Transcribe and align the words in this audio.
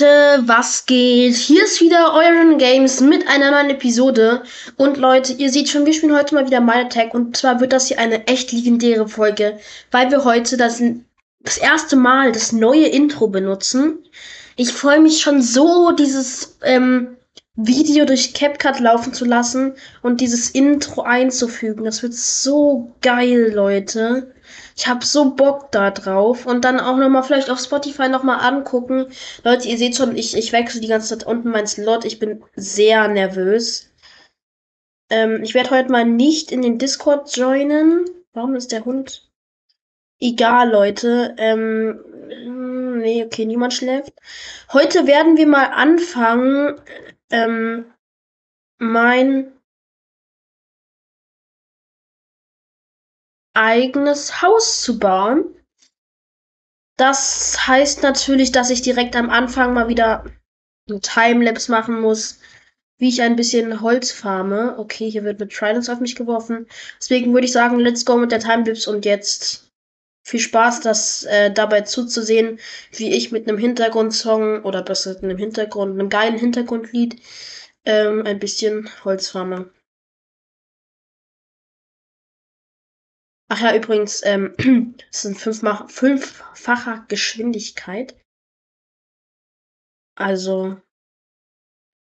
Leute, 0.00 0.42
was 0.46 0.86
geht? 0.86 1.34
Hier 1.34 1.64
ist 1.64 1.80
wieder 1.80 2.14
Euren 2.14 2.58
Games 2.58 3.00
mit 3.00 3.26
einer 3.26 3.50
neuen 3.50 3.70
Episode. 3.70 4.42
Und 4.76 4.96
Leute, 4.96 5.32
ihr 5.32 5.50
seht 5.50 5.68
schon, 5.68 5.86
wir 5.86 5.92
spielen 5.92 6.14
heute 6.14 6.36
mal 6.36 6.46
wieder 6.46 6.60
My 6.60 6.74
Attack. 6.74 7.14
Und 7.14 7.36
zwar 7.36 7.58
wird 7.60 7.72
das 7.72 7.88
hier 7.88 7.98
eine 7.98 8.26
echt 8.28 8.52
legendäre 8.52 9.08
Folge, 9.08 9.58
weil 9.90 10.10
wir 10.12 10.24
heute 10.24 10.56
das, 10.56 10.80
das 11.40 11.58
erste 11.58 11.96
Mal 11.96 12.30
das 12.30 12.52
neue 12.52 12.86
Intro 12.86 13.26
benutzen. 13.26 13.98
Ich 14.54 14.72
freue 14.72 15.00
mich 15.00 15.20
schon 15.20 15.42
so, 15.42 15.90
dieses 15.90 16.58
ähm, 16.62 17.16
Video 17.56 18.04
durch 18.04 18.34
CapCut 18.34 18.78
laufen 18.78 19.12
zu 19.12 19.24
lassen 19.24 19.74
und 20.02 20.20
dieses 20.20 20.50
Intro 20.50 21.02
einzufügen. 21.02 21.84
Das 21.84 22.04
wird 22.04 22.14
so 22.14 22.94
geil, 23.00 23.50
Leute. 23.52 24.32
Ich 24.78 24.86
habe 24.86 25.04
so 25.04 25.34
Bock 25.34 25.72
da 25.72 25.90
drauf. 25.90 26.46
Und 26.46 26.64
dann 26.64 26.78
auch 26.78 26.96
nochmal 26.96 27.24
vielleicht 27.24 27.50
auf 27.50 27.58
Spotify 27.58 28.08
nochmal 28.08 28.40
angucken. 28.40 29.06
Leute, 29.42 29.68
ihr 29.68 29.76
seht 29.76 29.96
schon, 29.96 30.16
ich, 30.16 30.36
ich 30.36 30.52
wechsle 30.52 30.80
die 30.80 30.86
ganze 30.86 31.08
Zeit 31.08 31.26
unten 31.26 31.50
mein 31.50 31.66
Slot. 31.66 32.04
Ich 32.04 32.20
bin 32.20 32.44
sehr 32.54 33.08
nervös. 33.08 33.90
Ähm, 35.10 35.42
ich 35.42 35.54
werde 35.54 35.70
heute 35.70 35.90
mal 35.90 36.04
nicht 36.04 36.52
in 36.52 36.62
den 36.62 36.78
Discord 36.78 37.34
joinen. 37.36 38.04
Warum 38.32 38.54
ist 38.54 38.70
der 38.70 38.84
Hund? 38.84 39.28
Egal, 40.20 40.70
Leute. 40.70 41.34
Ähm, 41.38 42.98
nee, 42.98 43.24
okay, 43.24 43.46
niemand 43.46 43.74
schläft. 43.74 44.12
Heute 44.72 45.08
werden 45.08 45.36
wir 45.36 45.48
mal 45.48 45.72
anfangen, 45.72 46.80
ähm, 47.30 47.86
mein 48.78 49.57
eigenes 53.58 54.40
Haus 54.40 54.82
zu 54.82 54.98
bauen. 54.98 55.44
Das 56.96 57.66
heißt 57.66 58.02
natürlich, 58.02 58.52
dass 58.52 58.70
ich 58.70 58.82
direkt 58.82 59.16
am 59.16 59.30
Anfang 59.30 59.74
mal 59.74 59.88
wieder 59.88 60.24
ein 60.88 61.00
Timelapse 61.02 61.70
machen 61.70 62.00
muss, 62.00 62.38
wie 62.98 63.08
ich 63.08 63.20
ein 63.20 63.36
bisschen 63.36 63.80
Holz 63.80 64.12
farme. 64.12 64.78
Okay, 64.78 65.10
hier 65.10 65.24
wird 65.24 65.40
mit 65.40 65.52
Tridents 65.52 65.88
auf 65.88 66.00
mich 66.00 66.16
geworfen. 66.16 66.66
Deswegen 67.00 67.32
würde 67.32 67.46
ich 67.46 67.52
sagen, 67.52 67.78
let's 67.78 68.04
go 68.04 68.16
mit 68.16 68.32
der 68.32 68.40
Timelapse 68.40 68.90
und 68.90 69.04
jetzt 69.04 69.70
viel 70.24 70.40
Spaß, 70.40 70.80
das 70.80 71.24
äh, 71.24 71.50
dabei 71.52 71.82
zuzusehen, 71.82 72.60
wie 72.92 73.12
ich 73.12 73.32
mit 73.32 73.48
einem 73.48 73.58
Hintergrundsong 73.58 74.62
oder 74.62 74.82
besser 74.82 75.14
mit 75.14 75.24
einem 75.24 75.38
Hintergrund, 75.38 75.98
einem 75.98 76.10
geilen 76.10 76.38
Hintergrundlied 76.38 77.20
ähm, 77.84 78.24
ein 78.26 78.38
bisschen 78.38 78.88
Holz 79.04 79.30
farme. 79.30 79.70
Ach 83.50 83.60
ja, 83.62 83.74
übrigens, 83.74 84.22
ähm, 84.24 84.54
es 85.10 85.22
sind 85.22 85.38
fünfmach, 85.38 85.90
fünffacher 85.90 87.06
Geschwindigkeit. 87.08 88.14
Also, 90.16 90.80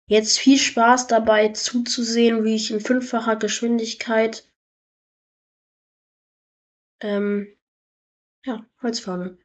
jetzt 0.10 0.40
viel 0.40 0.58
Spaß 0.58 1.08
dabei 1.08 1.50
zuzusehen, 1.50 2.44
wie 2.44 2.56
ich 2.56 2.72
in 2.72 2.82
fünffacher 2.82 3.38
Geschwindigkeit 3.38 4.52
ähm, 7.02 7.58
ja, 8.46 8.66
Holz 8.82 9.00
farme. 9.00 9.38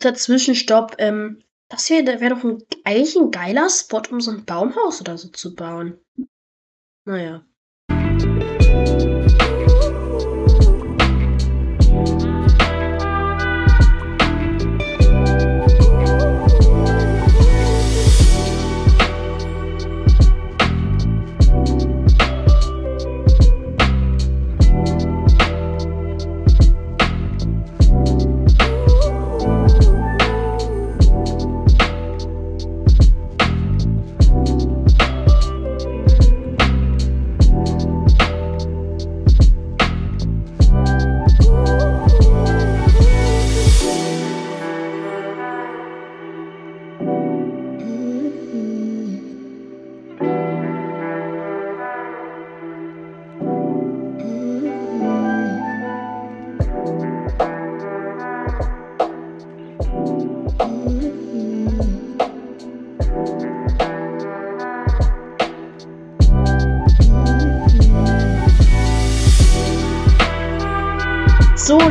Kurzer 0.00 0.14
Zwischenstopp. 0.14 0.96
Ähm, 0.98 1.42
das 1.68 1.88
wäre 1.90 2.20
wär 2.20 2.30
doch 2.30 2.42
ein, 2.42 2.62
eigentlich 2.84 3.16
ein 3.16 3.30
geiler 3.30 3.68
Spot, 3.68 4.02
um 4.10 4.20
so 4.20 4.32
ein 4.32 4.44
Baumhaus 4.44 5.00
oder 5.00 5.16
so 5.16 5.28
zu 5.28 5.54
bauen. 5.54 5.98
Naja. 7.04 7.44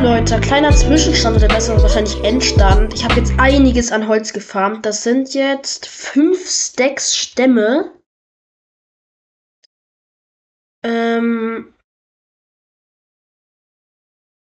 Leute, 0.02 0.40
kleiner 0.40 0.72
Zwischenstand 0.72 1.36
oder 1.36 1.48
besser 1.48 1.80
wahrscheinlich 1.82 2.24
Endstand. 2.24 2.94
Ich 2.94 3.04
habe 3.04 3.16
jetzt 3.16 3.38
einiges 3.38 3.92
an 3.92 4.08
Holz 4.08 4.32
gefarmt. 4.32 4.86
Das 4.86 5.02
sind 5.02 5.34
jetzt 5.34 5.86
fünf 5.86 6.48
Stacks 6.48 7.14
Stämme. 7.14 7.92
Ähm 10.82 11.74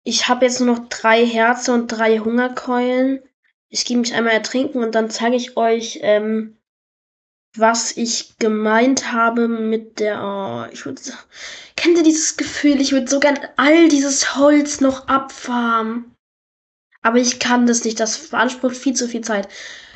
ich 0.05 0.29
habe 0.29 0.45
jetzt 0.45 0.61
nur 0.61 0.73
noch 0.73 0.87
drei 0.87 1.25
Herze 1.25 1.73
und 1.73 1.87
drei 1.87 2.19
Hungerkeulen. 2.19 3.21
Ich 3.67 3.83
gehe 3.83 3.97
mich 3.97 4.13
einmal 4.13 4.33
ertrinken 4.33 4.81
und 4.81 4.95
dann 4.95 5.09
zeige 5.09 5.35
ich 5.35 5.57
euch, 5.57 5.99
ähm, 6.01 6.60
was 7.55 7.97
ich 7.97 8.37
gemeint 8.37 9.11
habe 9.11 9.47
mit 9.47 9.99
der. 9.99 10.21
Oh, 10.23 10.71
ich 10.71 10.85
würde. 10.85 11.01
Kennt 11.75 11.97
ihr 11.97 12.03
dieses 12.03 12.37
Gefühl? 12.37 12.79
Ich 12.79 12.91
würde 12.91 13.09
so 13.09 13.19
gern 13.19 13.39
all 13.57 13.89
dieses 13.89 14.35
Holz 14.35 14.81
noch 14.81 15.07
abfarmen. 15.07 16.15
Aber 17.01 17.17
ich 17.17 17.39
kann 17.39 17.65
das 17.67 17.83
nicht. 17.83 17.99
Das 17.99 18.29
beansprucht 18.29 18.77
viel 18.77 18.95
zu 18.95 19.07
viel 19.07 19.21
Zeit. 19.21 19.49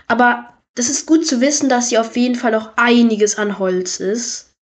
Aber 0.07 0.61
das 0.75 0.89
ist 0.89 1.05
gut 1.05 1.25
zu 1.25 1.39
wissen, 1.39 1.69
dass 1.69 1.89
hier 1.89 2.01
auf 2.01 2.15
jeden 2.17 2.35
Fall 2.35 2.51
noch 2.51 2.73
einiges 2.75 3.37
an 3.37 3.59
Holz 3.59 3.99
ist. 3.99 4.53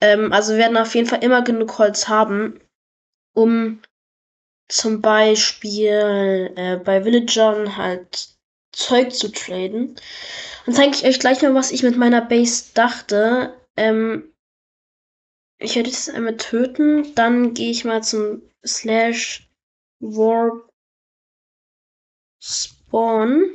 Ähm, 0.00 0.32
also 0.32 0.52
wir 0.52 0.58
werden 0.58 0.76
auf 0.76 0.94
jeden 0.94 1.08
Fall 1.08 1.24
immer 1.24 1.42
genug 1.42 1.78
Holz 1.78 2.08
haben, 2.08 2.60
um 3.34 3.80
zum 4.68 5.00
Beispiel 5.00 6.52
äh, 6.56 6.76
bei 6.76 7.04
Villagern 7.04 7.76
halt 7.76 8.37
Zeug 8.72 9.12
zu 9.12 9.30
traden. 9.32 9.96
Dann 10.66 10.74
zeige 10.74 10.96
ich 10.96 11.04
euch 11.04 11.18
gleich 11.18 11.42
mal, 11.42 11.54
was 11.54 11.70
ich 11.72 11.82
mit 11.82 11.96
meiner 11.96 12.20
Base 12.20 12.72
dachte. 12.74 13.54
Ähm, 13.76 14.34
ich 15.58 15.74
werde 15.76 15.90
das 15.90 16.08
einmal 16.08 16.36
töten. 16.36 17.14
Dann 17.14 17.54
gehe 17.54 17.70
ich 17.70 17.84
mal 17.84 18.02
zum 18.02 18.42
Slash 18.66 19.50
Warp 20.00 20.70
Spawn. 22.42 23.50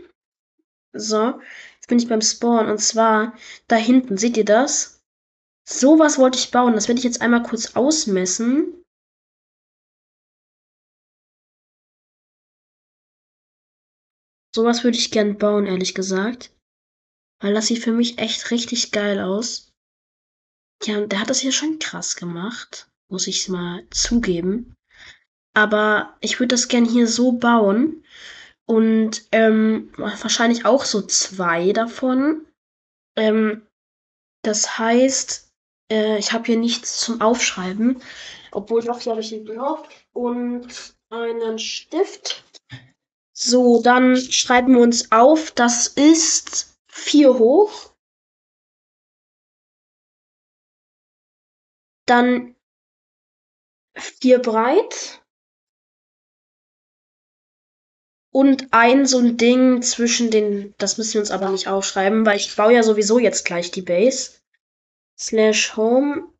So, 0.93 1.39
jetzt 1.75 1.87
bin 1.87 1.99
ich 1.99 2.07
beim 2.07 2.21
Spawn. 2.21 2.69
Und 2.69 2.79
zwar 2.79 3.37
da 3.67 3.75
hinten. 3.75 4.17
Seht 4.17 4.37
ihr 4.37 4.45
das? 4.45 5.01
Sowas 5.65 6.17
wollte 6.17 6.37
ich 6.37 6.51
bauen. 6.51 6.73
Das 6.73 6.87
werde 6.87 6.99
ich 6.99 7.05
jetzt 7.05 7.21
einmal 7.21 7.43
kurz 7.43 7.75
ausmessen. 7.75 8.82
Sowas 14.55 14.83
würde 14.83 14.97
ich 14.97 15.11
gern 15.11 15.37
bauen, 15.37 15.65
ehrlich 15.65 15.95
gesagt. 15.95 16.51
Weil 17.41 17.53
das 17.53 17.67
sieht 17.67 17.83
für 17.83 17.91
mich 17.91 18.19
echt 18.19 18.51
richtig 18.51 18.91
geil 18.91 19.19
aus. 19.19 19.73
Ja, 20.85 21.05
der 21.05 21.19
hat 21.19 21.29
das 21.29 21.39
hier 21.39 21.51
schon 21.51 21.79
krass 21.79 22.15
gemacht. 22.15 22.89
Muss 23.09 23.27
ich 23.27 23.49
mal 23.49 23.85
zugeben. 23.89 24.75
Aber 25.53 26.17
ich 26.21 26.39
würde 26.39 26.55
das 26.55 26.67
gern 26.67 26.85
hier 26.85 27.07
so 27.07 27.33
bauen. 27.33 28.03
Und 28.65 29.27
ähm, 29.31 29.91
wahrscheinlich 29.97 30.65
auch 30.65 30.85
so 30.85 31.01
zwei 31.01 31.73
davon. 31.73 32.45
Ähm, 33.15 33.67
das 34.43 34.77
heißt, 34.77 35.51
äh, 35.91 36.17
ich 36.17 36.31
habe 36.31 36.45
hier 36.45 36.57
nichts 36.57 36.99
zum 36.99 37.21
Aufschreiben. 37.21 38.01
Obwohl 38.51 38.83
doch, 38.83 38.99
hier 38.99 39.11
habe 39.11 39.21
ich 39.21 39.33
einen 39.33 39.45
Block 39.45 39.87
und 40.13 40.67
einen 41.09 41.59
Stift. 41.59 42.43
So, 43.35 43.81
dann 43.81 44.15
schreiben 44.15 44.75
wir 44.75 44.81
uns 44.81 45.11
auf, 45.11 45.51
das 45.51 45.87
ist 45.87 46.77
4 46.87 47.39
hoch. 47.39 47.93
Dann 52.05 52.55
4 53.97 54.39
breit. 54.39 55.19
Und 58.31 58.67
ein 58.71 59.05
so 59.05 59.19
ein 59.19 59.37
Ding 59.37 59.81
zwischen 59.83 60.31
den, 60.31 60.73
das 60.77 60.97
müssen 60.97 61.13
wir 61.13 61.21
uns 61.21 61.31
aber 61.31 61.49
nicht 61.49 61.67
aufschreiben, 61.67 62.25
weil 62.25 62.37
ich 62.37 62.55
baue 62.55 62.73
ja 62.73 62.83
sowieso 62.83 63.19
jetzt 63.19 63.45
gleich 63.45 63.71
die 63.71 63.83
Base. 63.83 64.41
Slash 65.19 65.77
Home. 65.77 66.33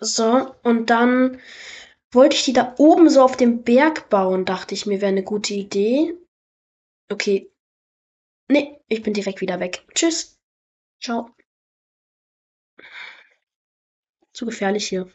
So, 0.00 0.54
und 0.62 0.90
dann 0.90 1.40
wollte 2.12 2.36
ich 2.36 2.44
die 2.44 2.52
da 2.52 2.74
oben 2.78 3.08
so 3.08 3.22
auf 3.22 3.36
dem 3.36 3.62
Berg 3.62 4.08
bauen, 4.10 4.44
dachte 4.44 4.74
ich 4.74 4.86
mir, 4.86 5.00
wäre 5.00 5.10
eine 5.10 5.24
gute 5.24 5.54
Idee. 5.54 6.14
Okay. 7.10 7.50
Nee, 8.48 8.80
ich 8.88 9.02
bin 9.02 9.14
direkt 9.14 9.40
wieder 9.40 9.60
weg. 9.60 9.84
Tschüss. 9.94 10.38
Ciao. 11.00 11.30
Zu 14.32 14.46
gefährlich 14.46 14.86
hier. 14.88 15.10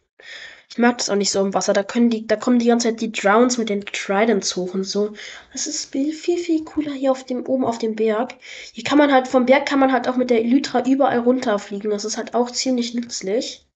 Ich 0.70 0.78
mag 0.78 0.98
das 0.98 1.10
auch 1.10 1.16
nicht 1.16 1.32
so 1.32 1.42
im 1.42 1.54
Wasser. 1.54 1.74
Da 1.74 1.84
können 1.84 2.10
die, 2.10 2.28
da 2.28 2.36
kommen 2.36 2.60
die 2.60 2.68
ganze 2.68 2.90
Zeit 2.90 3.02
die 3.02 3.12
Drowns 3.12 3.58
mit 3.58 3.70
den 3.70 3.82
Tridents 3.82 4.56
hoch 4.56 4.74
und 4.74 4.84
so. 4.84 5.14
Das 5.54 5.66
ist 5.66 5.92
viel, 5.92 6.14
viel, 6.14 6.38
viel 6.38 6.64
cooler 6.66 6.92
hier 6.92 7.12
auf 7.12 7.24
dem, 7.24 7.46
oben 7.46 7.66
auf 7.66 7.78
dem 7.78 7.96
Berg. 7.96 8.36
Hier 8.74 8.84
kann 8.84 8.98
man 8.98 9.12
halt, 9.12 9.28
vom 9.28 9.46
Berg 9.46 9.66
kann 9.66 9.80
man 9.80 9.92
halt 9.92 10.08
auch 10.08 10.18
mit 10.18 10.30
der 10.30 10.40
Elytra 10.42 10.86
überall 10.86 11.20
runterfliegen. 11.20 11.92
Das 11.92 12.06
ist 12.06 12.18
halt 12.18 12.36
auch 12.36 12.52
ziemlich 12.52 12.94
nützlich. 12.94 13.68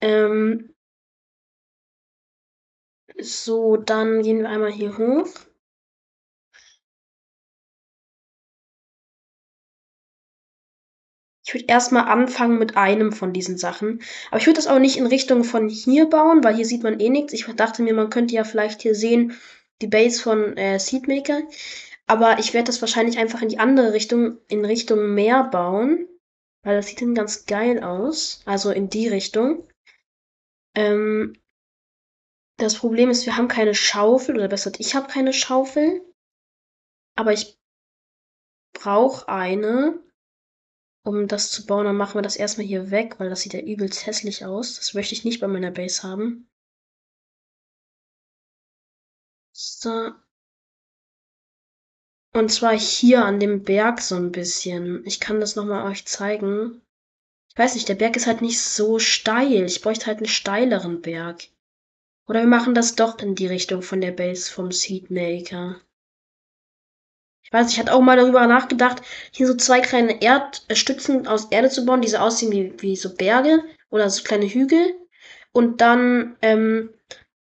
Ähm, 0.00 0.74
so, 3.20 3.76
dann 3.76 4.22
gehen 4.22 4.40
wir 4.40 4.48
einmal 4.48 4.72
hier 4.72 4.96
hoch. 4.96 5.28
Ich 11.48 11.54
würde 11.54 11.64
erstmal 11.66 12.04
anfangen 12.04 12.58
mit 12.58 12.76
einem 12.76 13.10
von 13.10 13.32
diesen 13.32 13.56
Sachen. 13.56 14.02
Aber 14.30 14.38
ich 14.38 14.46
würde 14.46 14.58
das 14.58 14.66
auch 14.66 14.78
nicht 14.78 14.98
in 14.98 15.06
Richtung 15.06 15.44
von 15.44 15.70
hier 15.70 16.04
bauen, 16.04 16.44
weil 16.44 16.54
hier 16.54 16.66
sieht 16.66 16.82
man 16.82 17.00
eh 17.00 17.08
nichts. 17.08 17.32
Ich 17.32 17.46
dachte 17.46 17.82
mir, 17.82 17.94
man 17.94 18.10
könnte 18.10 18.34
ja 18.34 18.44
vielleicht 18.44 18.82
hier 18.82 18.94
sehen, 18.94 19.32
die 19.80 19.86
Base 19.86 20.20
von 20.20 20.58
äh, 20.58 20.78
Seedmaker. 20.78 21.40
Aber 22.06 22.38
ich 22.38 22.52
werde 22.52 22.66
das 22.66 22.82
wahrscheinlich 22.82 23.16
einfach 23.16 23.40
in 23.40 23.48
die 23.48 23.58
andere 23.58 23.94
Richtung, 23.94 24.36
in 24.48 24.62
Richtung 24.64 25.14
Meer 25.14 25.44
bauen. 25.44 26.06
Weil 26.64 26.76
das 26.76 26.88
sieht 26.88 27.00
dann 27.00 27.14
ganz 27.14 27.46
geil 27.46 27.82
aus. 27.82 28.42
Also 28.44 28.70
in 28.70 28.90
die 28.90 29.08
Richtung. 29.08 29.66
Ähm, 30.74 31.32
das 32.58 32.76
Problem 32.76 33.08
ist, 33.08 33.24
wir 33.24 33.36
haben 33.36 33.48
keine 33.48 33.74
Schaufel, 33.74 34.36
oder 34.36 34.48
besser, 34.48 34.72
ich 34.78 34.94
habe 34.94 35.08
keine 35.08 35.32
Schaufel. 35.32 36.02
Aber 37.16 37.32
ich 37.32 37.58
brauche 38.72 39.28
eine, 39.28 39.98
um 41.04 41.28
das 41.28 41.50
zu 41.50 41.66
bauen. 41.66 41.86
Dann 41.86 41.96
machen 41.96 42.14
wir 42.14 42.22
das 42.22 42.36
erstmal 42.36 42.66
hier 42.66 42.90
weg, 42.90 43.18
weil 43.18 43.30
das 43.30 43.40
sieht 43.40 43.54
ja 43.54 43.60
übelst 43.60 44.06
hässlich 44.06 44.44
aus. 44.44 44.76
Das 44.76 44.94
möchte 44.94 45.14
ich 45.14 45.24
nicht 45.24 45.40
bei 45.40 45.48
meiner 45.48 45.70
Base 45.70 46.02
haben. 46.02 46.48
So. 49.52 50.12
Und 52.32 52.50
zwar 52.50 52.78
hier 52.78 53.24
an 53.24 53.40
dem 53.40 53.64
Berg 53.64 54.00
so 54.00 54.16
ein 54.16 54.32
bisschen. 54.32 55.04
Ich 55.06 55.18
kann 55.18 55.40
das 55.40 55.56
nochmal 55.56 55.90
euch 55.90 56.06
zeigen. 56.06 56.82
Ich 57.50 57.58
weiß 57.58 57.74
nicht, 57.74 57.88
der 57.88 57.94
Berg 57.96 58.16
ist 58.16 58.26
halt 58.26 58.42
nicht 58.42 58.60
so 58.60 58.98
steil. 58.98 59.64
Ich 59.64 59.80
bräuchte 59.80 60.06
halt 60.06 60.18
einen 60.18 60.26
steileren 60.26 61.00
Berg. 61.02 61.48
Oder 62.28 62.40
wir 62.40 62.46
machen 62.46 62.74
das 62.74 62.94
doch 62.94 63.18
in 63.20 63.34
die 63.34 63.46
Richtung 63.46 63.80
von 63.82 64.00
der 64.00 64.12
Base 64.12 64.50
vom 64.50 64.70
Seedmaker. 64.70 65.80
Ich 67.42 67.52
weiß, 67.52 67.72
ich 67.72 67.78
hatte 67.78 67.94
auch 67.94 68.02
mal 68.02 68.18
darüber 68.18 68.46
nachgedacht, 68.46 69.00
hier 69.32 69.46
so 69.46 69.54
zwei 69.54 69.80
kleine 69.80 70.20
Erdstützen 70.20 71.26
aus 71.26 71.46
Erde 71.46 71.70
zu 71.70 71.86
bauen, 71.86 72.02
die 72.02 72.08
so 72.08 72.18
aussehen 72.18 72.52
wie, 72.52 72.74
wie 72.82 72.96
so 72.96 73.14
Berge 73.14 73.64
oder 73.88 74.10
so 74.10 74.22
kleine 74.22 74.46
Hügel. 74.46 74.94
Und 75.52 75.80
dann 75.80 76.36
ähm, 76.42 76.90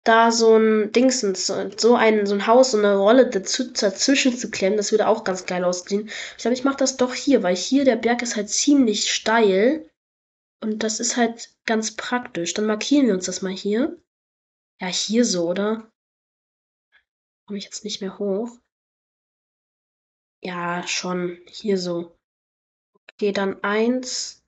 da 0.05 0.31
so 0.31 0.55
ein 0.55 0.93
Dingsens, 0.93 1.47
so 1.47 1.53
ein, 1.95 2.25
so 2.25 2.33
ein 2.33 2.47
Haus, 2.47 2.71
so 2.71 2.77
eine 2.77 2.95
Rolle 2.95 3.29
dazu, 3.29 3.69
dazwischen 3.73 4.37
zu 4.37 4.49
klemmen, 4.49 4.77
das 4.77 4.91
würde 4.91 5.09
auch 5.09 5.25
ganz 5.25 5.45
geil 5.45 5.65
aussehen. 5.65 6.09
Ich 6.37 6.43
glaube, 6.43 6.55
ich 6.55 6.63
mache 6.63 6.77
das 6.77 6.95
doch 6.95 7.13
hier, 7.13 7.43
weil 7.43 7.57
hier 7.57 7.83
der 7.83 7.97
Berg 7.97 8.21
ist 8.21 8.37
halt 8.37 8.49
ziemlich 8.49 9.11
steil. 9.11 9.89
Und 10.61 10.83
das 10.83 11.01
ist 11.01 11.17
halt 11.17 11.49
ganz 11.65 11.97
praktisch. 11.97 12.53
Dann 12.53 12.65
markieren 12.65 13.07
wir 13.07 13.13
uns 13.13 13.25
das 13.25 13.41
mal 13.41 13.51
hier. 13.51 13.97
Ja, 14.79 14.87
hier 14.87 15.25
so, 15.25 15.49
oder? 15.49 15.91
Komme 17.47 17.57
ich 17.57 17.65
jetzt 17.65 17.83
nicht 17.83 18.01
mehr 18.01 18.19
hoch? 18.19 18.59
Ja, 20.43 20.87
schon. 20.87 21.39
Hier 21.47 21.77
so. 21.79 22.15
Okay, 23.11 23.31
dann 23.31 23.63
eins, 23.63 24.43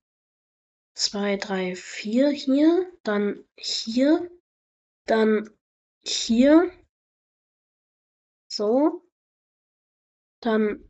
zwei, 0.94 1.38
drei, 1.38 1.76
vier 1.76 2.30
hier. 2.30 2.92
Dann 3.04 3.44
hier. 3.58 4.30
Dann 5.08 5.50
hier. 6.04 6.72
So. 8.52 9.02
Dann 10.42 10.88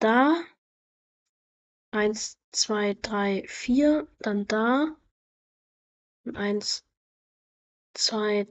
da. 0.00 0.42
Eins, 1.92 2.38
zwei, 2.52 2.94
drei, 2.94 3.46
vier. 3.46 4.08
Dann 4.18 4.46
da. 4.48 4.96
Und 6.24 6.36
eins, 6.36 6.84
zwei, 7.94 8.48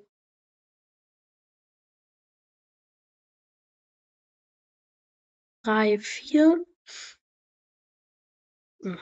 drei, 5.63 5.97
vier. 5.99 6.65
Hm. 8.83 8.97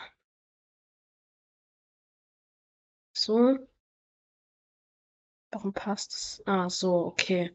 So. 3.13 3.57
Warum 5.51 5.73
passt 5.73 6.13
es? 6.13 6.43
Ah, 6.45 6.69
so, 6.69 7.05
okay. 7.05 7.51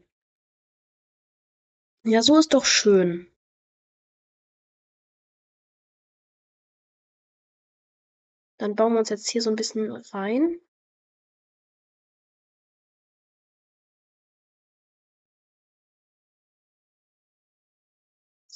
Ja, 2.05 2.21
so 2.21 2.37
ist 2.37 2.53
doch 2.53 2.65
schön. 2.65 3.27
Dann 8.57 8.75
bauen 8.75 8.93
wir 8.93 8.99
uns 8.99 9.09
jetzt 9.09 9.29
hier 9.29 9.41
so 9.41 9.49
ein 9.49 9.55
bisschen 9.55 9.91
rein. 9.91 10.59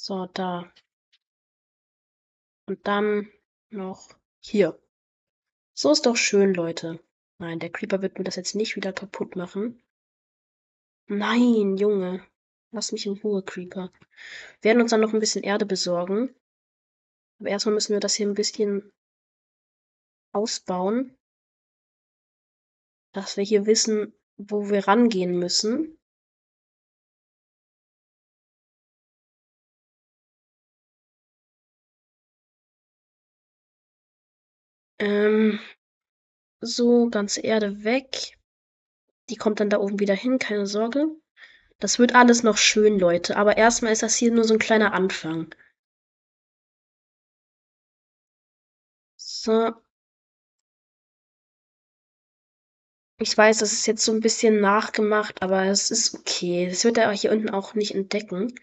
So, 0.08 0.24
da. 0.24 0.72
Und 2.66 2.86
dann 2.86 3.30
noch 3.68 4.08
hier. 4.42 4.80
So 5.74 5.92
ist 5.92 6.06
doch 6.06 6.16
schön, 6.16 6.54
Leute. 6.54 6.98
Nein, 7.36 7.58
der 7.58 7.70
Creeper 7.70 8.00
wird 8.00 8.16
mir 8.16 8.24
das 8.24 8.36
jetzt 8.36 8.54
nicht 8.54 8.74
wieder 8.74 8.94
kaputt 8.94 9.36
machen. 9.36 9.82
Nein, 11.08 11.76
Junge. 11.76 12.26
Lass 12.70 12.90
mich 12.90 13.04
in 13.04 13.18
Ruhe, 13.18 13.42
Creeper. 13.42 13.92
Wir 14.62 14.70
werden 14.70 14.80
uns 14.80 14.92
dann 14.92 15.02
noch 15.02 15.12
ein 15.12 15.20
bisschen 15.20 15.44
Erde 15.44 15.66
besorgen. 15.66 16.34
Aber 17.38 17.50
erstmal 17.50 17.74
müssen 17.74 17.92
wir 17.92 18.00
das 18.00 18.14
hier 18.14 18.26
ein 18.26 18.34
bisschen 18.34 18.90
ausbauen. 20.32 21.14
Dass 23.12 23.36
wir 23.36 23.44
hier 23.44 23.66
wissen, 23.66 24.14
wo 24.38 24.70
wir 24.70 24.88
rangehen 24.88 25.38
müssen. 25.38 25.97
Ähm, 34.98 35.60
so, 36.60 37.08
ganze 37.10 37.40
Erde 37.42 37.84
weg. 37.84 38.38
Die 39.30 39.36
kommt 39.36 39.60
dann 39.60 39.70
da 39.70 39.78
oben 39.78 40.00
wieder 40.00 40.14
hin, 40.14 40.38
keine 40.38 40.66
Sorge. 40.66 41.06
Das 41.80 41.98
wird 41.98 42.14
alles 42.14 42.42
noch 42.42 42.56
schön, 42.58 42.98
Leute. 42.98 43.36
Aber 43.36 43.56
erstmal 43.56 43.92
ist 43.92 44.02
das 44.02 44.16
hier 44.16 44.32
nur 44.32 44.44
so 44.44 44.54
ein 44.54 44.58
kleiner 44.58 44.92
Anfang. 44.94 45.54
So. 49.16 49.74
Ich 53.20 53.36
weiß, 53.36 53.58
das 53.58 53.72
ist 53.72 53.86
jetzt 53.86 54.04
so 54.04 54.12
ein 54.12 54.20
bisschen 54.20 54.60
nachgemacht, 54.60 55.42
aber 55.42 55.64
es 55.66 55.90
ist 55.90 56.14
okay. 56.14 56.68
Das 56.68 56.84
wird 56.84 56.98
er 56.98 57.10
hier 57.12 57.32
unten 57.32 57.50
auch 57.50 57.74
nicht 57.74 57.94
entdecken. 57.94 58.54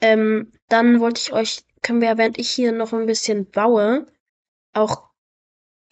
Ähm, 0.00 0.52
dann 0.68 1.00
wollte 1.00 1.20
ich 1.20 1.32
euch, 1.32 1.64
können 1.82 2.00
wir, 2.00 2.16
während 2.18 2.38
ich 2.38 2.50
hier 2.50 2.72
noch 2.72 2.92
ein 2.92 3.06
bisschen 3.06 3.50
baue, 3.50 4.06
auch 4.74 5.07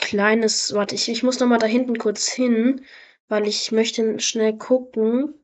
kleines, 0.07 0.73
warte, 0.73 0.95
ich, 0.95 1.09
ich 1.09 1.25
muss 1.25 1.41
noch 1.41 1.49
mal 1.49 1.59
da 1.59 1.67
hinten 1.67 1.99
kurz 1.99 2.29
hin, 2.29 2.87
weil 3.29 3.49
ich 3.49 3.73
möchte 3.73 4.21
schnell 4.21 4.57
gucken, 4.57 5.35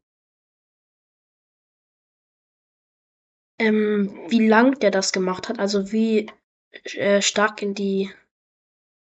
ähm, 3.59 4.25
wie 4.29 4.47
lang 4.47 4.79
der 4.79 4.93
das 4.93 5.13
gemacht 5.13 5.49
hat, 5.49 5.59
also 5.59 5.91
wie 5.91 6.31
äh, 6.95 7.21
stark 7.21 7.61
in 7.61 7.75
die, 7.75 8.11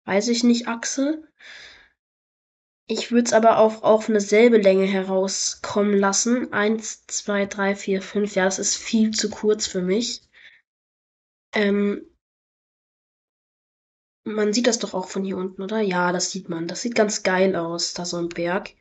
weiß 0.05 0.29
ich 0.29 0.45
nicht, 0.45 0.69
Achse. 0.69 1.27
Ich 2.87 3.11
würde 3.11 3.25
es 3.25 3.33
aber 3.33 3.57
auch 3.57 3.83
auf 3.83 4.07
eine 4.07 4.21
selbe 4.21 4.57
Länge 4.57 4.85
herauskommen 4.85 5.93
lassen. 5.93 6.53
Eins, 6.53 7.05
zwei, 7.07 7.45
drei, 7.45 7.75
vier, 7.75 8.01
fünf. 8.01 8.33
Ja, 8.35 8.45
das 8.45 8.59
ist 8.59 8.77
viel 8.77 9.11
zu 9.11 9.29
kurz 9.29 9.67
für 9.67 9.81
mich. 9.81 10.21
Ähm, 11.53 12.08
man 14.29 14.53
sieht 14.53 14.67
das 14.67 14.79
doch 14.79 14.93
auch 14.93 15.07
von 15.09 15.23
hier 15.23 15.37
unten, 15.37 15.61
oder? 15.61 15.81
Ja, 15.81 16.11
das 16.11 16.31
sieht 16.31 16.49
man. 16.49 16.67
Das 16.67 16.81
sieht 16.81 16.95
ganz 16.95 17.23
geil 17.23 17.55
aus, 17.55 17.93
da 17.93 18.05
so 18.05 18.17
ein 18.17 18.29
Berg. 18.29 18.71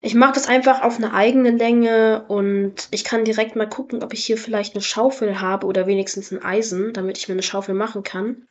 Ich 0.00 0.14
mache 0.14 0.32
das 0.32 0.48
einfach 0.48 0.82
auf 0.82 0.96
eine 0.96 1.14
eigene 1.14 1.50
Länge 1.50 2.24
und 2.26 2.88
ich 2.90 3.04
kann 3.04 3.24
direkt 3.24 3.54
mal 3.54 3.68
gucken, 3.68 4.02
ob 4.02 4.12
ich 4.12 4.24
hier 4.24 4.36
vielleicht 4.36 4.74
eine 4.74 4.82
Schaufel 4.82 5.40
habe 5.40 5.66
oder 5.66 5.86
wenigstens 5.86 6.32
ein 6.32 6.42
Eisen, 6.42 6.92
damit 6.92 7.18
ich 7.18 7.28
mir 7.28 7.34
eine 7.34 7.42
Schaufel 7.42 7.74
machen 7.74 8.02
kann. 8.02 8.48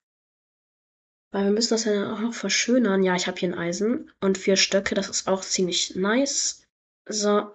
Weil 1.32 1.46
wir 1.46 1.52
müssen 1.52 1.74
das 1.74 1.86
ja 1.86 2.14
auch 2.14 2.20
noch 2.20 2.34
verschönern. 2.34 3.04
Ja, 3.04 3.16
ich 3.16 3.28
habe 3.28 3.38
hier 3.38 3.50
ein 3.50 3.58
Eisen 3.58 4.12
und 4.22 4.38
vier 4.38 4.56
Stöcke, 4.56 4.96
das 4.96 5.10
ist 5.10 5.28
auch 5.28 5.42
ziemlich 5.42 5.96
nice. 5.96 6.64
So. 7.06 7.52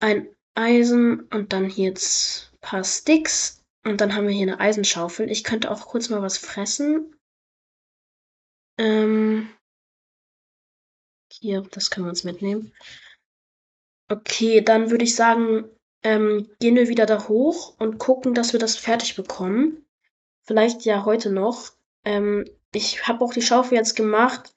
Ein 0.00 0.28
Eisen 0.54 1.20
und 1.28 1.52
dann 1.54 1.68
hier 1.68 1.88
jetzt 1.88 2.50
ein 2.52 2.58
paar 2.60 2.84
Sticks. 2.84 3.63
Und 3.84 4.00
dann 4.00 4.14
haben 4.14 4.26
wir 4.26 4.34
hier 4.34 4.46
eine 4.46 4.60
Eisenschaufel. 4.60 5.30
Ich 5.30 5.44
könnte 5.44 5.70
auch 5.70 5.86
kurz 5.86 6.08
mal 6.08 6.22
was 6.22 6.38
fressen. 6.38 7.14
Ähm, 8.78 9.48
hier, 11.30 11.62
das 11.70 11.90
können 11.90 12.06
wir 12.06 12.10
uns 12.10 12.24
mitnehmen. 12.24 12.72
Okay, 14.08 14.62
dann 14.62 14.90
würde 14.90 15.04
ich 15.04 15.14
sagen, 15.14 15.64
ähm, 16.02 16.50
gehen 16.60 16.76
wir 16.76 16.88
wieder 16.88 17.06
da 17.06 17.28
hoch 17.28 17.74
und 17.78 17.98
gucken, 17.98 18.34
dass 18.34 18.52
wir 18.52 18.60
das 18.60 18.76
fertig 18.76 19.16
bekommen. 19.16 19.84
Vielleicht 20.42 20.84
ja 20.84 21.04
heute 21.04 21.30
noch. 21.30 21.72
Ähm, 22.04 22.44
ich 22.72 23.06
habe 23.06 23.24
auch 23.24 23.32
die 23.32 23.42
Schaufel 23.42 23.78
jetzt 23.78 23.96
gemacht, 23.96 24.54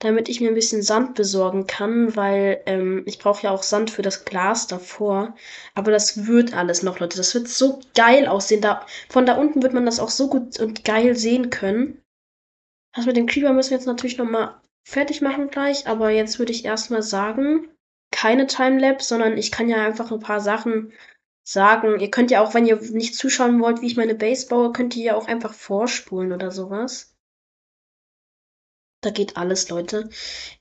damit 0.00 0.30
ich 0.30 0.40
mir 0.40 0.48
ein 0.48 0.54
bisschen 0.54 0.82
Sand 0.82 1.14
besorgen 1.14 1.66
kann, 1.66 2.16
weil 2.16 2.62
ähm, 2.66 3.02
ich 3.06 3.18
brauche 3.18 3.44
ja 3.44 3.50
auch 3.50 3.62
Sand 3.62 3.90
für 3.90 4.02
das 4.02 4.24
Glas 4.24 4.66
davor. 4.66 5.36
Aber 5.74 5.92
das 5.92 6.26
wird 6.26 6.54
alles 6.54 6.82
noch, 6.82 7.00
Leute. 7.00 7.18
Das 7.18 7.34
wird 7.34 7.48
so 7.48 7.80
geil 7.94 8.26
aussehen. 8.26 8.62
Da, 8.62 8.86
von 9.10 9.26
da 9.26 9.36
unten 9.36 9.62
wird 9.62 9.74
man 9.74 9.84
das 9.84 10.00
auch 10.00 10.08
so 10.08 10.28
gut 10.28 10.58
und 10.58 10.84
geil 10.84 11.16
sehen 11.16 11.50
können. 11.50 12.02
Das 12.94 13.06
mit 13.06 13.16
dem 13.16 13.26
Creeper 13.26 13.52
müssen 13.52 13.70
wir 13.70 13.76
jetzt 13.76 13.86
natürlich 13.86 14.16
nochmal 14.16 14.58
fertig 14.88 15.20
machen 15.20 15.50
gleich. 15.50 15.86
Aber 15.86 16.10
jetzt 16.10 16.38
würde 16.38 16.52
ich 16.52 16.64
erstmal 16.64 17.02
sagen, 17.02 17.68
keine 18.10 18.46
Timelapse, 18.46 19.06
sondern 19.06 19.36
ich 19.36 19.52
kann 19.52 19.68
ja 19.68 19.84
einfach 19.84 20.10
ein 20.10 20.20
paar 20.20 20.40
Sachen 20.40 20.92
sagen. 21.44 22.00
Ihr 22.00 22.10
könnt 22.10 22.30
ja 22.30 22.42
auch, 22.42 22.54
wenn 22.54 22.66
ihr 22.66 22.80
nicht 22.92 23.16
zuschauen 23.16 23.60
wollt, 23.60 23.82
wie 23.82 23.86
ich 23.86 23.98
meine 23.98 24.14
Base 24.14 24.48
baue, 24.48 24.72
könnt 24.72 24.96
ihr 24.96 25.04
ja 25.04 25.14
auch 25.14 25.28
einfach 25.28 25.52
vorspulen 25.52 26.32
oder 26.32 26.50
sowas. 26.50 27.09
Da 29.02 29.10
geht 29.10 29.36
alles, 29.36 29.68
Leute. 29.68 30.10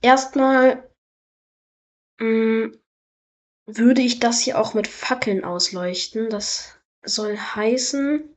Erstmal 0.01 0.89
mh, 2.19 2.71
würde 3.65 4.01
ich 4.01 4.19
das 4.19 4.41
hier 4.41 4.59
auch 4.59 4.73
mit 4.73 4.87
Fackeln 4.87 5.43
ausleuchten. 5.43 6.29
Das 6.29 6.79
soll 7.03 7.37
heißen, 7.37 8.35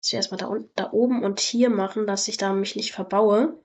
dass 0.00 0.12
wir 0.12 0.16
erstmal 0.18 0.38
da, 0.38 0.56
da 0.76 0.92
oben 0.92 1.24
und 1.24 1.40
hier 1.40 1.70
machen, 1.70 2.06
dass 2.06 2.28
ich 2.28 2.36
da 2.36 2.52
mich 2.52 2.76
nicht 2.76 2.92
verbaue. 2.92 3.62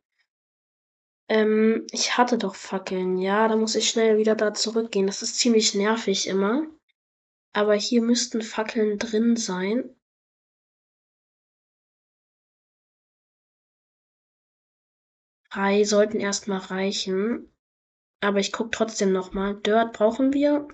Ähm, 1.29 1.85
ich 1.91 2.17
hatte 2.17 2.37
doch 2.37 2.55
Fackeln. 2.55 3.17
Ja, 3.17 3.47
da 3.47 3.55
muss 3.55 3.75
ich 3.75 3.89
schnell 3.89 4.17
wieder 4.17 4.35
da 4.35 4.53
zurückgehen. 4.53 5.07
Das 5.07 5.21
ist 5.21 5.37
ziemlich 5.37 5.75
nervig 5.75 6.27
immer. 6.27 6.65
Aber 7.53 7.75
hier 7.75 8.01
müssten 8.01 8.41
Fackeln 8.41 8.97
drin 8.97 9.35
sein. 9.35 9.95
Drei 15.51 15.83
sollten 15.83 16.19
erstmal 16.19 16.59
reichen. 16.59 17.51
Aber 18.21 18.39
ich 18.39 18.51
gucke 18.51 18.71
trotzdem 18.71 19.11
nochmal. 19.11 19.55
Dirt 19.55 19.93
brauchen 19.93 20.33
wir. 20.33 20.67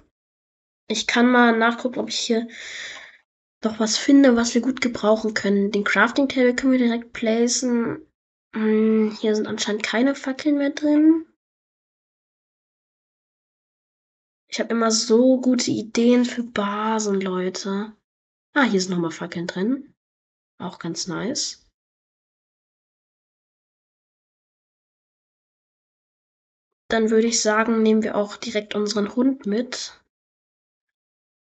Ich 0.88 1.08
kann 1.08 1.32
mal 1.32 1.58
nachgucken, 1.58 2.00
ob 2.00 2.10
ich 2.10 2.20
hier 2.20 2.48
noch 3.64 3.80
was 3.80 3.98
finde, 3.98 4.36
was 4.36 4.54
wir 4.54 4.62
gut 4.62 4.82
gebrauchen 4.82 5.34
können. 5.34 5.72
Den 5.72 5.84
Crafting 5.84 6.30
Table 6.30 6.56
können 6.56 6.74
wir 6.74 6.80
direkt 6.80 7.14
placen. 7.14 8.06
Hm, 8.54 9.18
hier 9.20 9.36
sind 9.36 9.48
anscheinend 9.48 9.84
keine 9.84 10.16
Fackeln 10.16 10.58
mehr 10.58 10.70
drin. 10.70 11.26
Ich 14.50 14.60
habe 14.60 14.70
immer 14.70 14.92
so 14.92 15.42
gute 15.42 15.72
Ideen 15.72 16.24
für 16.24 16.44
Basen, 16.44 17.20
Leute. 17.20 17.94
Ah, 18.54 18.64
hier 18.64 18.80
sind 18.80 18.92
nochmal 18.92 19.12
Fackeln 19.12 19.48
drin. 19.48 19.94
Auch 20.58 20.80
ganz 20.80 21.08
nice. 21.08 21.67
Dann 26.90 27.10
würde 27.10 27.28
ich 27.28 27.42
sagen, 27.42 27.82
nehmen 27.84 28.04
wir 28.04 28.16
auch 28.16 28.38
direkt 28.38 28.76
unseren 28.76 29.16
Hund 29.16 29.46
mit. 29.46 30.00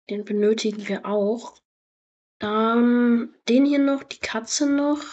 Den 0.10 0.26
benötigen 0.26 0.88
wir 0.88 1.06
auch. 1.06 1.62
Dann 2.40 3.36
den 3.48 3.66
hier 3.66 3.80
noch, 3.80 4.04
die 4.04 4.20
Katze 4.20 4.68
noch. 4.70 5.04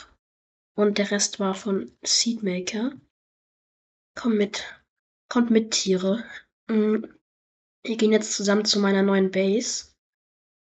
Und 0.74 0.98
der 0.98 1.10
Rest 1.10 1.40
war 1.40 1.54
von 1.54 1.90
Seedmaker. 2.02 2.92
Komm 4.14 4.36
mit. 4.36 4.64
Kommt 5.28 5.50
mit, 5.50 5.72
Tiere. 5.72 6.24
Mm, 6.68 7.04
wir 7.84 7.96
gehen 7.96 8.12
jetzt 8.12 8.32
zusammen 8.32 8.64
zu 8.64 8.78
meiner 8.78 9.02
neuen 9.02 9.30
Base. 9.30 9.92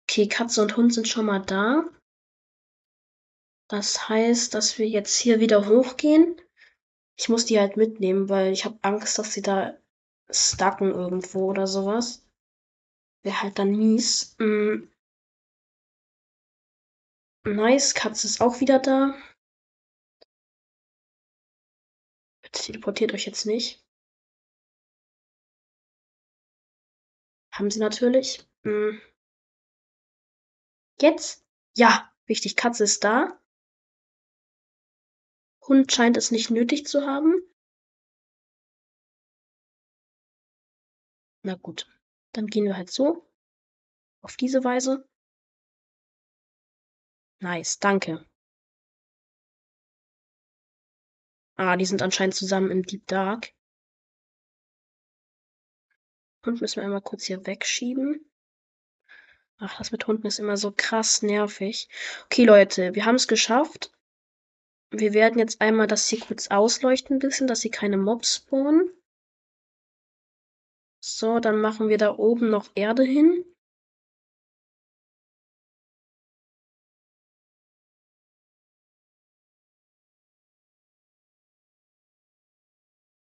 Okay, 0.08 0.26
Katze 0.26 0.62
und 0.62 0.76
Hund 0.76 0.94
sind 0.94 1.06
schon 1.06 1.26
mal 1.26 1.40
da. 1.40 1.84
Das 3.68 4.08
heißt, 4.08 4.54
dass 4.54 4.78
wir 4.78 4.88
jetzt 4.88 5.16
hier 5.18 5.40
wieder 5.40 5.68
hochgehen. 5.68 6.40
Ich 7.18 7.28
muss 7.28 7.44
die 7.46 7.58
halt 7.58 7.76
mitnehmen, 7.76 8.28
weil 8.28 8.52
ich 8.52 8.64
habe 8.64 8.78
Angst, 8.82 9.18
dass 9.18 9.32
sie 9.32 9.42
da 9.42 9.76
stucken 10.30 10.90
irgendwo 10.90 11.50
oder 11.50 11.66
sowas. 11.66 12.24
Wäre 13.24 13.42
halt 13.42 13.58
dann 13.58 13.72
mies. 13.72 14.36
Mm. 14.38 14.88
Nice, 17.44 17.94
Katze 17.94 18.26
ist 18.26 18.40
auch 18.40 18.60
wieder 18.60 18.78
da. 18.78 19.14
Bitte 22.42 22.62
teleportiert 22.62 23.12
euch 23.12 23.26
jetzt 23.26 23.46
nicht. 23.46 23.84
Haben 27.52 27.70
sie 27.70 27.80
natürlich. 27.80 28.46
Mm. 28.62 28.98
Jetzt? 31.00 31.44
Ja, 31.76 32.12
wichtig, 32.26 32.54
Katze 32.54 32.84
ist 32.84 33.02
da. 33.02 33.40
Hund 35.68 35.92
scheint 35.92 36.16
es 36.16 36.30
nicht 36.30 36.50
nötig 36.50 36.86
zu 36.86 37.06
haben. 37.06 37.34
Na 41.42 41.54
gut, 41.54 41.86
dann 42.32 42.46
gehen 42.46 42.64
wir 42.64 42.76
halt 42.76 42.90
so. 42.90 43.30
Auf 44.22 44.36
diese 44.36 44.64
Weise. 44.64 45.08
Nice, 47.40 47.78
danke. 47.78 48.26
Ah, 51.56 51.76
die 51.76 51.86
sind 51.86 52.02
anscheinend 52.02 52.34
zusammen 52.34 52.70
im 52.70 52.82
Deep 52.82 53.06
Dark. 53.06 53.52
Hund 56.46 56.60
müssen 56.60 56.76
wir 56.76 56.84
einmal 56.84 57.02
kurz 57.02 57.24
hier 57.24 57.46
wegschieben. 57.46 58.24
Ach, 59.58 59.76
das 59.76 59.90
mit 59.90 60.06
Hunden 60.06 60.26
ist 60.26 60.38
immer 60.38 60.56
so 60.56 60.72
krass 60.74 61.22
nervig. 61.22 61.88
Okay, 62.26 62.44
Leute, 62.44 62.94
wir 62.94 63.04
haben 63.04 63.16
es 63.16 63.26
geschafft. 63.28 63.92
Wir 64.90 65.12
werden 65.12 65.38
jetzt 65.38 65.60
einmal 65.60 65.86
das 65.86 66.08
hier 66.08 66.20
kurz 66.20 66.48
ausleuchten 66.48 67.16
ein 67.16 67.18
bisschen, 67.18 67.46
dass 67.46 67.62
hier 67.62 67.70
keine 67.70 67.98
Mobs 67.98 68.36
spawnen. 68.36 68.90
So, 71.00 71.40
dann 71.40 71.60
machen 71.60 71.88
wir 71.88 71.98
da 71.98 72.16
oben 72.16 72.50
noch 72.50 72.70
Erde 72.74 73.02
hin. 73.02 73.44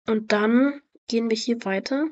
Und 0.08 0.32
dann 0.32 0.82
gehen 1.08 1.30
wir 1.30 1.38
hier 1.38 1.64
weiter. 1.66 2.08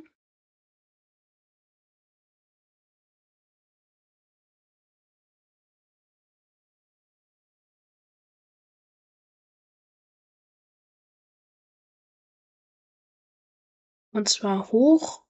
Und 14.11 14.29
zwar 14.29 14.71
hoch. 14.71 15.23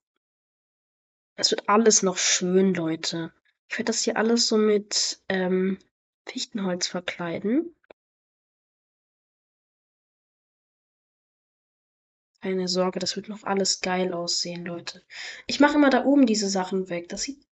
Es 1.36 1.50
wird 1.50 1.68
alles 1.68 2.02
noch 2.02 2.18
schön, 2.18 2.74
Leute. 2.74 3.32
Ich 3.68 3.78
werde 3.78 3.86
das 3.86 4.02
hier 4.02 4.16
alles 4.16 4.48
so 4.48 4.56
mit 4.56 5.22
ähm, 5.28 5.78
Fichtenholz 6.26 6.86
verkleiden. 6.86 7.74
Keine 12.42 12.66
Sorge, 12.66 12.98
das 12.98 13.14
wird 13.14 13.28
noch 13.28 13.44
alles 13.44 13.80
geil 13.80 14.12
aussehen, 14.12 14.66
Leute. 14.66 15.04
Ich 15.46 15.60
mache 15.60 15.76
immer 15.76 15.90
da 15.90 16.04
oben 16.04 16.26
diese 16.26 16.48
Sachen 16.48 16.88
weg. 16.88 17.08
Das 17.08 17.22
sieht 17.22 17.46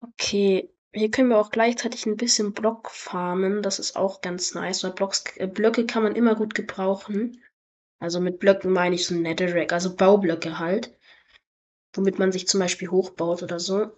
Okay, 0.00 0.70
hier 0.92 1.10
können 1.10 1.30
wir 1.30 1.38
auch 1.38 1.50
gleichzeitig 1.50 2.06
ein 2.06 2.16
bisschen 2.16 2.52
Block 2.52 2.90
farmen. 2.90 3.62
Das 3.62 3.78
ist 3.78 3.96
auch 3.96 4.20
ganz 4.20 4.54
nice, 4.54 4.84
weil 4.84 4.92
Blocks, 4.92 5.24
äh, 5.36 5.46
Blöcke 5.46 5.86
kann 5.86 6.02
man 6.02 6.14
immer 6.14 6.34
gut 6.34 6.54
gebrauchen. 6.54 7.42
Also 8.04 8.20
mit 8.20 8.38
Blöcken 8.38 8.70
meine 8.70 8.96
ich 8.96 9.06
so 9.06 9.14
Netherrack, 9.14 9.72
also 9.72 9.96
Baublöcke 9.96 10.58
halt. 10.58 10.94
Womit 11.94 12.18
man 12.18 12.32
sich 12.32 12.46
zum 12.46 12.60
Beispiel 12.60 12.90
hochbaut 12.90 13.42
oder 13.42 13.58
so. 13.58 13.96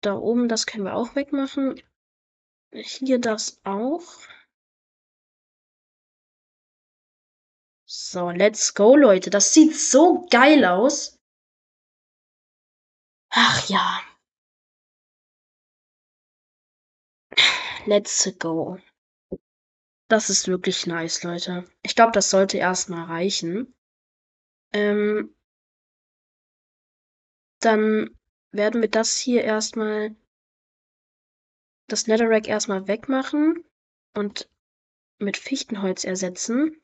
Da 0.00 0.16
oben, 0.16 0.48
das 0.48 0.66
können 0.66 0.82
wir 0.82 0.96
auch 0.96 1.14
wegmachen. 1.14 1.80
Hier 2.72 3.20
das 3.20 3.60
auch. 3.62 4.02
So, 7.84 8.30
let's 8.30 8.74
go, 8.74 8.96
Leute. 8.96 9.30
Das 9.30 9.54
sieht 9.54 9.76
so 9.76 10.26
geil 10.28 10.64
aus. 10.64 11.16
Ach 13.30 13.68
ja. 13.68 14.00
Let's 17.86 18.28
go. 18.40 18.80
Das 20.08 20.30
ist 20.30 20.48
wirklich 20.48 20.86
nice, 20.88 21.22
Leute. 21.22 21.64
Ich 21.82 21.94
glaube, 21.94 22.10
das 22.10 22.30
sollte 22.30 22.58
erstmal 22.58 23.04
reichen. 23.04 23.72
Ähm, 24.72 25.32
dann 27.60 28.16
werden 28.52 28.80
wir 28.80 28.88
das 28.90 29.18
hier 29.18 29.44
erstmal, 29.44 30.16
das 31.88 32.06
Netherrack 32.06 32.46
erstmal 32.48 32.86
wegmachen 32.88 33.64
und 34.14 34.48
mit 35.18 35.36
Fichtenholz 35.36 36.04
ersetzen. 36.04 36.80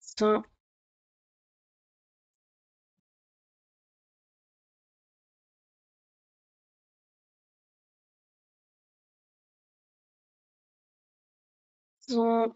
So. 0.00 0.44
So. 12.06 12.54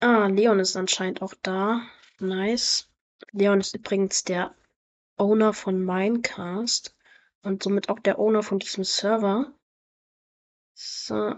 Ah, 0.00 0.26
Leon 0.26 0.58
ist 0.58 0.76
anscheinend 0.76 1.22
auch 1.22 1.34
da. 1.42 1.82
Nice. 2.18 2.88
Leon 3.30 3.60
ist 3.60 3.74
übrigens 3.76 4.24
der 4.24 4.54
Owner 5.16 5.52
von 5.52 5.84
Minecast 5.84 6.96
und 7.42 7.62
somit 7.62 7.88
auch 7.88 8.00
der 8.00 8.18
Owner 8.18 8.42
von 8.42 8.58
diesem 8.58 8.82
Server. 8.82 9.52
So. 10.74 11.36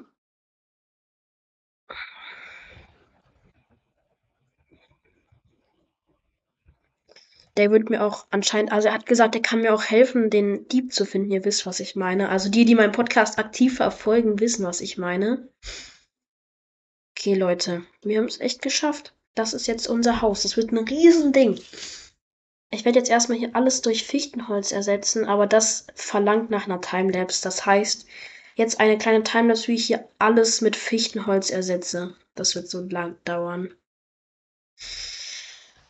Der 7.57 7.71
wird 7.71 7.91
mir 7.91 8.03
auch 8.03 8.27
anscheinend, 8.31 8.73
also 8.73 8.89
er 8.89 8.95
hat 8.95 9.07
gesagt, 9.07 9.35
er 9.37 9.43
kann 9.43 9.61
mir 9.61 9.75
auch 9.75 9.85
helfen, 9.85 10.31
den 10.31 10.67
Dieb 10.69 10.93
zu 10.93 11.05
finden. 11.05 11.31
Ihr 11.31 11.45
wisst, 11.45 11.67
was 11.67 11.79
ich 11.79 11.95
meine. 11.95 12.31
Also 12.31 12.51
die, 12.51 12.65
die 12.65 12.75
meinen 12.75 12.93
Podcast 12.93 13.39
aktiv 13.39 13.77
verfolgen, 13.77 14.41
wissen, 14.41 14.65
was 14.65 14.81
ich 14.81 14.99
meine. 14.99 15.49
Okay, 17.25 17.37
Leute, 17.37 17.87
wir 18.03 18.19
haben 18.19 18.27
es 18.27 18.39
echt 18.39 18.61
geschafft. 18.61 19.15
Das 19.35 19.55
ist 19.55 19.67
jetzt 19.67 19.89
unser 19.89 20.21
Haus. 20.21 20.43
Das 20.43 20.59
wird 20.59 20.73
ein 20.73 20.87
Riesending. 20.87 21.59
Ich 22.71 22.85
werde 22.85 22.99
jetzt 22.99 23.09
erstmal 23.09 23.39
hier 23.39 23.57
alles 23.57 23.81
durch 23.81 24.05
Fichtenholz 24.05 24.73
ersetzen, 24.73 25.25
aber 25.25 25.47
das 25.47 25.87
verlangt 25.95 26.51
nach 26.51 26.67
einer 26.67 26.83
Timelapse. 26.83 27.43
Das 27.43 27.65
heißt, 27.65 28.05
jetzt 28.57 28.79
eine 28.79 28.99
kleine 28.99 29.23
Timelapse, 29.23 29.69
wie 29.69 29.77
ich 29.77 29.87
hier 29.87 30.07
alles 30.19 30.61
mit 30.61 30.77
Fichtenholz 30.77 31.49
ersetze. 31.49 32.15
Das 32.35 32.55
wird 32.57 32.69
so 32.69 32.83
lang 32.83 33.17
dauern. 33.25 33.75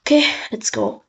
Okay, 0.03 0.23
let's 0.53 0.71
go. 0.71 1.04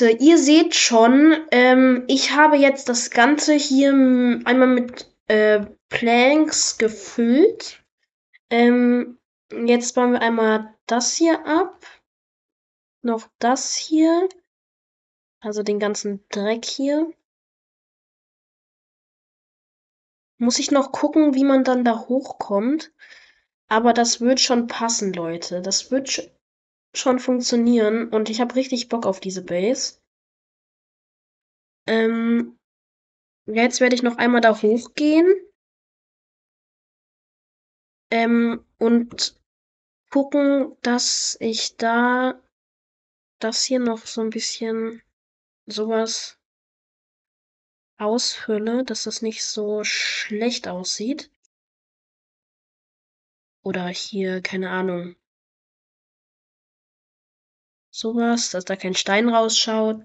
Leute, 0.00 0.16
ihr 0.22 0.38
seht 0.38 0.74
schon, 0.74 1.46
ähm, 1.50 2.04
ich 2.06 2.32
habe 2.32 2.56
jetzt 2.56 2.88
das 2.88 3.10
Ganze 3.10 3.54
hier 3.54 3.90
einmal 3.92 4.66
mit 4.66 5.10
äh, 5.28 5.64
Planks 5.88 6.76
gefüllt. 6.78 7.82
Ähm, 8.50 9.18
jetzt 9.50 9.94
bauen 9.94 10.12
wir 10.12 10.20
einmal 10.20 10.74
das 10.86 11.14
hier 11.14 11.46
ab. 11.46 11.86
Noch 13.02 13.28
das 13.38 13.74
hier. 13.74 14.28
Also 15.40 15.62
den 15.62 15.78
ganzen 15.78 16.24
Dreck 16.28 16.64
hier. 16.64 17.10
Muss 20.38 20.58
ich 20.58 20.70
noch 20.70 20.92
gucken, 20.92 21.34
wie 21.34 21.44
man 21.44 21.64
dann 21.64 21.84
da 21.84 22.06
hochkommt. 22.08 22.92
Aber 23.68 23.92
das 23.92 24.20
wird 24.20 24.40
schon 24.40 24.66
passen, 24.66 25.12
Leute. 25.12 25.62
Das 25.62 25.90
wird 25.90 26.10
schon 26.10 26.26
funktionieren 27.18 28.08
und 28.08 28.30
ich 28.30 28.40
habe 28.40 28.54
richtig 28.54 28.88
Bock 28.88 29.06
auf 29.06 29.20
diese 29.20 29.44
Base. 29.44 30.00
Ähm, 31.86 32.58
jetzt 33.46 33.80
werde 33.80 33.94
ich 33.94 34.02
noch 34.02 34.16
einmal 34.16 34.40
da 34.40 34.60
hochgehen. 34.60 35.26
Ähm, 38.10 38.64
und 38.78 39.40
gucken, 40.10 40.76
dass 40.82 41.36
ich 41.40 41.76
da 41.76 42.40
das 43.40 43.64
hier 43.64 43.80
noch 43.80 44.06
so 44.06 44.20
ein 44.20 44.30
bisschen 44.30 45.02
sowas 45.66 46.38
ausfülle, 47.98 48.84
dass 48.84 49.04
das 49.04 49.22
nicht 49.22 49.44
so 49.44 49.84
schlecht 49.84 50.68
aussieht. 50.68 51.30
Oder 53.62 53.88
hier, 53.88 54.42
keine 54.42 54.70
Ahnung, 54.70 55.16
sowas, 57.96 58.50
dass 58.50 58.64
da 58.64 58.76
kein 58.76 58.94
Stein 58.94 59.28
rausschaut. 59.28 60.02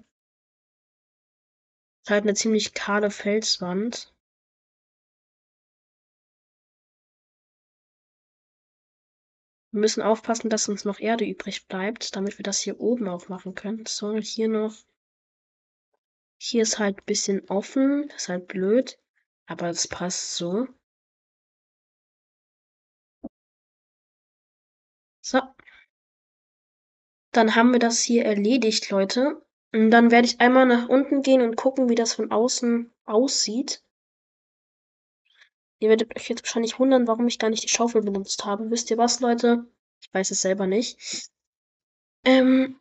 Ist 2.02 2.10
halt 2.10 2.24
eine 2.24 2.34
ziemlich 2.34 2.74
kahle 2.74 3.10
Felswand. 3.10 4.12
Wir 9.72 9.80
müssen 9.80 10.02
aufpassen, 10.02 10.50
dass 10.50 10.68
uns 10.68 10.84
noch 10.84 11.00
Erde 11.00 11.24
übrig 11.24 11.66
bleibt, 11.66 12.14
damit 12.16 12.38
wir 12.38 12.42
das 12.42 12.60
hier 12.60 12.80
oben 12.80 13.08
auch 13.08 13.28
machen 13.28 13.54
können. 13.54 13.86
So, 13.86 14.16
hier 14.16 14.48
noch. 14.48 14.74
Hier 16.38 16.62
ist 16.62 16.78
halt 16.78 16.98
ein 16.98 17.04
bisschen 17.06 17.48
offen, 17.48 18.08
das 18.08 18.22
ist 18.22 18.28
halt 18.28 18.48
blöd, 18.48 18.98
aber 19.46 19.68
es 19.70 19.86
passt 19.88 20.34
so. 20.36 20.66
So. 25.22 25.40
Dann 27.32 27.56
haben 27.56 27.72
wir 27.72 27.78
das 27.78 28.00
hier 28.00 28.24
erledigt, 28.24 28.90
Leute. 28.90 29.42
Und 29.72 29.90
dann 29.90 30.10
werde 30.10 30.26
ich 30.26 30.40
einmal 30.40 30.66
nach 30.66 30.88
unten 30.88 31.22
gehen 31.22 31.40
und 31.40 31.56
gucken, 31.56 31.88
wie 31.88 31.94
das 31.94 32.14
von 32.14 32.30
außen 32.30 32.92
aussieht. 33.06 33.82
Ihr 35.78 35.88
werdet 35.88 36.14
euch 36.14 36.28
jetzt 36.28 36.42
wahrscheinlich 36.44 36.78
wundern, 36.78 37.08
warum 37.08 37.26
ich 37.26 37.38
gar 37.38 37.48
nicht 37.48 37.64
die 37.64 37.68
Schaufel 37.68 38.02
benutzt 38.02 38.44
habe. 38.44 38.70
Wisst 38.70 38.90
ihr 38.90 38.98
was, 38.98 39.20
Leute? 39.20 39.66
Ich 40.00 40.12
weiß 40.12 40.30
es 40.30 40.42
selber 40.42 40.66
nicht. 40.66 41.30
Ähm, 42.24 42.78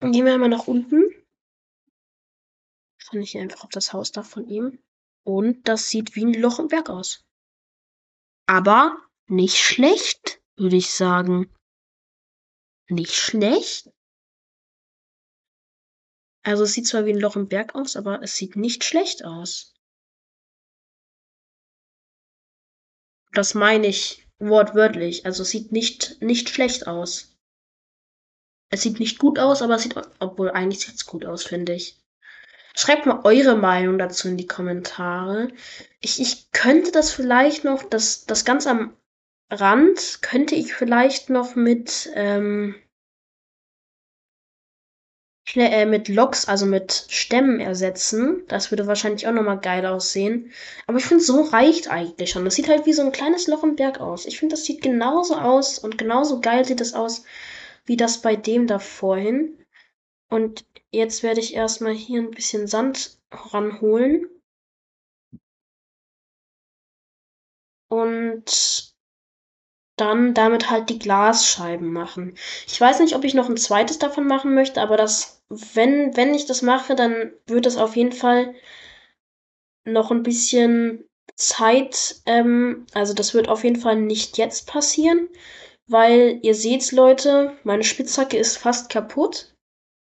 gehen 0.00 0.26
wir 0.26 0.34
einmal 0.34 0.48
nach 0.48 0.66
unten. 0.66 1.04
Fand 2.98 3.22
ich 3.22 3.38
einfach 3.38 3.64
auf 3.64 3.70
das 3.70 3.92
Hausdach 3.92 4.26
von 4.26 4.48
ihm. 4.48 4.82
Und 5.22 5.68
das 5.68 5.88
sieht 5.88 6.16
wie 6.16 6.24
ein 6.24 6.34
Loch 6.34 6.58
im 6.58 6.68
Berg 6.68 6.90
aus. 6.90 7.24
Aber 8.46 9.00
nicht 9.28 9.58
schlecht, 9.58 10.42
würde 10.56 10.76
ich 10.76 10.90
sagen 10.90 11.48
nicht 12.90 13.14
schlecht 13.14 13.90
Also 16.42 16.64
es 16.64 16.72
sieht 16.72 16.86
zwar 16.86 17.04
wie 17.04 17.12
ein 17.12 17.20
Loch 17.20 17.36
im 17.36 17.48
Berg 17.48 17.74
aus, 17.74 17.96
aber 17.96 18.22
es 18.22 18.36
sieht 18.36 18.56
nicht 18.56 18.84
schlecht 18.84 19.24
aus. 19.24 19.74
Das 23.32 23.54
meine 23.54 23.86
ich 23.86 24.26
wortwörtlich. 24.38 25.26
Also 25.26 25.42
es 25.42 25.50
sieht 25.50 25.70
nicht, 25.70 26.20
nicht 26.20 26.48
schlecht 26.48 26.86
aus. 26.86 27.36
Es 28.70 28.82
sieht 28.82 29.00
nicht 29.00 29.18
gut 29.18 29.38
aus, 29.38 29.62
aber 29.62 29.74
es 29.74 29.82
sieht, 29.82 29.94
obwohl 30.18 30.50
eigentlich 30.50 30.80
sieht 30.80 30.94
es 30.94 31.06
gut 31.06 31.24
aus, 31.24 31.44
finde 31.44 31.74
ich. 31.74 31.98
Schreibt 32.74 33.04
mal 33.04 33.20
eure 33.24 33.56
Meinung 33.56 33.98
dazu 33.98 34.28
in 34.28 34.36
die 34.36 34.46
Kommentare. 34.46 35.52
Ich, 36.00 36.20
ich 36.20 36.50
könnte 36.52 36.92
das 36.92 37.12
vielleicht 37.12 37.64
noch, 37.64 37.82
das, 37.82 38.24
das 38.26 38.44
ganz 38.44 38.66
am 38.66 38.96
Rand 39.50 40.22
könnte 40.22 40.54
ich 40.54 40.74
vielleicht 40.74 41.30
noch 41.30 41.56
mit, 41.56 42.10
ähm, 42.14 42.74
äh, 45.54 45.86
mit 45.86 46.08
Loks, 46.08 46.46
also 46.46 46.66
mit 46.66 47.06
Stämmen 47.08 47.60
ersetzen. 47.60 48.44
Das 48.48 48.70
würde 48.70 48.86
wahrscheinlich 48.86 49.26
auch 49.26 49.32
nochmal 49.32 49.58
geil 49.60 49.84
aussehen. 49.86 50.52
Aber 50.86 50.98
ich 50.98 51.04
finde, 51.04 51.24
so 51.24 51.42
reicht 51.42 51.90
eigentlich 51.90 52.30
schon. 52.30 52.44
Das 52.44 52.54
sieht 52.54 52.68
halt 52.68 52.86
wie 52.86 52.92
so 52.92 53.02
ein 53.02 53.12
kleines 53.12 53.48
Loch 53.48 53.64
im 53.64 53.76
Berg 53.76 54.00
aus. 54.00 54.26
Ich 54.26 54.38
finde, 54.38 54.54
das 54.54 54.64
sieht 54.64 54.82
genauso 54.82 55.34
aus 55.34 55.78
und 55.78 55.98
genauso 55.98 56.40
geil 56.40 56.64
sieht 56.64 56.80
es 56.80 56.94
aus 56.94 57.24
wie 57.90 57.96
das 57.96 58.22
bei 58.22 58.36
dem 58.36 58.66
da 58.68 58.78
vorhin. 58.78 59.58
Und 60.28 60.64
jetzt 60.92 61.22
werde 61.24 61.40
ich 61.40 61.54
erstmal 61.54 61.92
hier 61.92 62.20
ein 62.20 62.30
bisschen 62.30 62.66
Sand 62.68 63.18
ranholen. 63.32 64.26
Und 67.88 68.89
dann 70.00 70.34
damit 70.34 70.70
halt 70.70 70.88
die 70.90 70.98
Glasscheiben 70.98 71.92
machen. 71.92 72.34
Ich 72.66 72.80
weiß 72.80 73.00
nicht, 73.00 73.14
ob 73.14 73.24
ich 73.24 73.34
noch 73.34 73.48
ein 73.48 73.56
zweites 73.56 73.98
davon 73.98 74.26
machen 74.26 74.54
möchte, 74.54 74.80
aber 74.80 74.96
das, 74.96 75.42
wenn, 75.48 76.16
wenn 76.16 76.34
ich 76.34 76.46
das 76.46 76.62
mache, 76.62 76.94
dann 76.94 77.32
wird 77.46 77.66
es 77.66 77.76
auf 77.76 77.96
jeden 77.96 78.12
Fall 78.12 78.54
noch 79.84 80.10
ein 80.10 80.22
bisschen 80.22 81.04
Zeit, 81.36 82.16
ähm, 82.26 82.86
also 82.92 83.14
das 83.14 83.34
wird 83.34 83.48
auf 83.48 83.64
jeden 83.64 83.80
Fall 83.80 83.96
nicht 83.96 84.38
jetzt 84.38 84.66
passieren, 84.66 85.28
weil 85.86 86.38
ihr 86.42 86.54
seht's, 86.54 86.92
Leute, 86.92 87.56
meine 87.64 87.84
Spitzhacke 87.84 88.36
ist 88.36 88.58
fast 88.58 88.90
kaputt. 88.90 89.54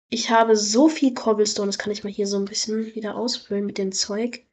Ich 0.08 0.30
habe 0.30 0.56
so 0.56 0.88
viel 0.88 1.14
Cobblestone, 1.14 1.68
das 1.68 1.78
kann 1.78 1.92
ich 1.92 2.04
mal 2.04 2.12
hier 2.12 2.26
so 2.26 2.36
ein 2.36 2.46
bisschen 2.46 2.94
wieder 2.94 3.16
ausfüllen 3.16 3.66
mit 3.66 3.78
dem 3.78 3.92
Zeug. 3.92 4.44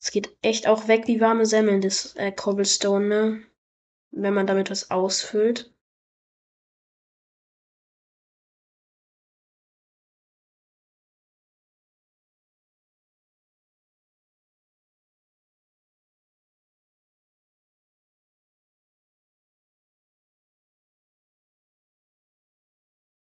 Es 0.00 0.12
geht 0.12 0.36
echt 0.42 0.68
auch 0.68 0.86
weg 0.86 1.08
wie 1.08 1.20
warme 1.20 1.46
Semmeln, 1.46 1.80
das 1.80 2.14
äh, 2.14 2.30
Cobblestone, 2.30 3.08
ne? 3.08 3.42
Wenn 4.16 4.34
man 4.34 4.46
damit 4.46 4.70
was 4.70 4.90
ausfüllt. 4.90 5.72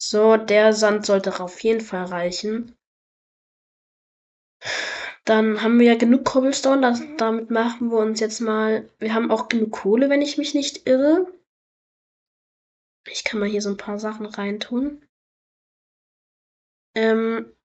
So, 0.01 0.35
der 0.35 0.73
Sand 0.73 1.05
sollte 1.05 1.39
auf 1.39 1.61
jeden 1.63 1.81
Fall 1.81 2.05
reichen. 2.05 2.75
Dann 5.29 5.61
haben 5.61 5.79
wir 5.79 5.85
ja 5.85 5.95
genug 5.95 6.25
Cobblestone. 6.25 6.81
Das, 6.81 7.03
damit 7.17 7.51
machen 7.51 7.91
wir 7.91 7.99
uns 7.99 8.19
jetzt 8.19 8.39
mal. 8.39 8.89
Wir 8.97 9.13
haben 9.13 9.29
auch 9.29 9.47
genug 9.47 9.69
Kohle, 9.69 10.09
wenn 10.09 10.23
ich 10.23 10.39
mich 10.39 10.55
nicht 10.55 10.87
irre. 10.87 11.31
Ich 13.07 13.23
kann 13.23 13.39
mal 13.39 13.47
hier 13.47 13.61
so 13.61 13.69
ein 13.69 13.77
paar 13.77 13.99
Sachen 13.99 14.25
reintun. 14.25 15.05
Ähm, 16.95 17.55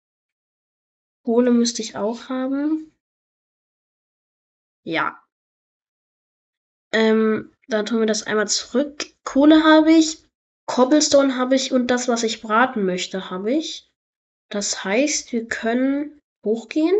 Kohle 1.25 1.53
müsste 1.53 1.81
ich 1.81 1.97
auch 1.97 2.29
haben. 2.29 2.93
Ja. 4.83 5.25
Ähm, 6.93 7.51
dann 7.69 7.87
tun 7.87 8.01
wir 8.01 8.07
das 8.07 8.25
einmal 8.25 8.47
zurück. 8.47 9.07
Kohle 9.25 9.65
habe 9.65 9.91
ich, 9.91 10.23
Cobblestone 10.67 11.39
habe 11.39 11.55
ich 11.55 11.73
und 11.73 11.87
das, 11.87 12.09
was 12.09 12.25
ich 12.25 12.43
braten 12.43 12.85
möchte, 12.85 13.31
habe 13.31 13.55
ich. 13.55 13.91
Das 14.51 14.85
heißt, 14.85 15.33
wir 15.33 15.49
können 15.49 16.21
hochgehen 16.45 16.95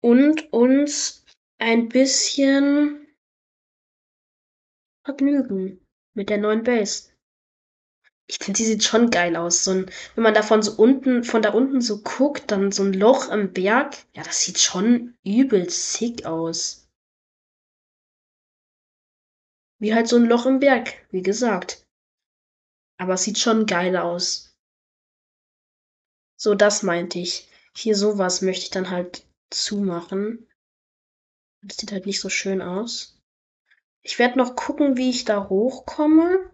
und 0.00 0.52
uns 0.52 1.24
ein 1.58 1.88
bisschen 1.88 3.06
vergnügen 5.04 5.86
mit 6.14 6.30
der 6.30 6.38
neuen 6.38 6.62
Base. 6.62 7.10
Ich 8.26 8.38
finde, 8.38 8.58
die 8.58 8.64
sieht 8.64 8.84
schon 8.84 9.10
geil 9.10 9.34
aus. 9.34 9.64
So 9.64 9.72
ein, 9.72 9.90
wenn 10.14 10.22
man 10.22 10.34
davon 10.34 10.62
so 10.62 10.80
unten, 10.80 11.24
von 11.24 11.42
da 11.42 11.50
unten 11.52 11.80
so 11.80 12.00
guckt, 12.00 12.50
dann 12.52 12.70
so 12.70 12.84
ein 12.84 12.92
Loch 12.92 13.28
am 13.28 13.52
Berg. 13.52 13.96
Ja, 14.14 14.22
das 14.22 14.42
sieht 14.44 14.60
schon 14.60 15.16
übel 15.24 15.68
sick 15.68 16.24
aus. 16.26 16.88
Wie 19.80 19.94
halt 19.94 20.06
so 20.06 20.16
ein 20.16 20.26
Loch 20.26 20.46
im 20.46 20.60
Berg, 20.60 20.94
wie 21.10 21.22
gesagt. 21.22 21.84
Aber 22.98 23.14
es 23.14 23.24
sieht 23.24 23.38
schon 23.38 23.66
geil 23.66 23.96
aus. 23.96 24.54
So, 26.36 26.54
das 26.54 26.82
meinte 26.82 27.18
ich. 27.18 27.48
Hier 27.74 27.96
sowas 27.96 28.42
möchte 28.42 28.64
ich 28.64 28.70
dann 28.70 28.90
halt 28.90 29.26
zumachen. 29.50 30.48
Das 31.62 31.76
sieht 31.76 31.92
halt 31.92 32.06
nicht 32.06 32.20
so 32.20 32.28
schön 32.28 32.62
aus. 32.62 33.20
Ich 34.02 34.18
werde 34.18 34.38
noch 34.38 34.56
gucken, 34.56 34.96
wie 34.96 35.10
ich 35.10 35.24
da 35.24 35.48
hochkomme. 35.48 36.50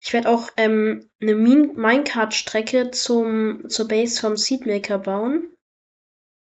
Ich 0.00 0.12
werde 0.12 0.28
auch 0.28 0.50
ähm, 0.56 1.10
eine 1.20 1.34
Minecart-Strecke 1.34 2.90
zur 2.90 3.88
Base 3.88 4.20
vom 4.20 4.36
Seedmaker 4.36 4.98
bauen. 4.98 5.56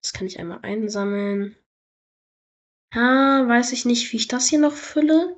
Das 0.01 0.13
kann 0.13 0.27
ich 0.27 0.39
einmal 0.39 0.59
einsammeln. 0.63 1.55
Ah, 2.91 3.47
weiß 3.47 3.73
ich 3.73 3.85
nicht, 3.85 4.11
wie 4.11 4.17
ich 4.17 4.27
das 4.27 4.47
hier 4.47 4.59
noch 4.59 4.73
fülle. 4.73 5.37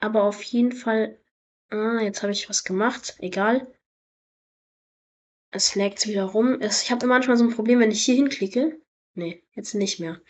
Aber 0.00 0.24
auf 0.24 0.42
jeden 0.42 0.72
Fall. 0.72 1.18
Ah, 1.70 2.00
jetzt 2.00 2.22
habe 2.22 2.32
ich 2.32 2.48
was 2.48 2.64
gemacht. 2.64 3.16
Egal. 3.18 3.72
Es 5.50 5.74
laggt 5.74 6.06
wieder 6.06 6.24
rum. 6.24 6.60
Ich 6.60 6.90
habe 6.90 7.06
manchmal 7.06 7.36
so 7.36 7.44
ein 7.44 7.54
Problem, 7.54 7.80
wenn 7.80 7.90
ich 7.90 8.04
hier 8.04 8.16
hinklicke. 8.16 8.80
Nee, 9.18 9.42
jetzt 9.54 9.74
nicht 9.74 9.98
mehr. 9.98 10.20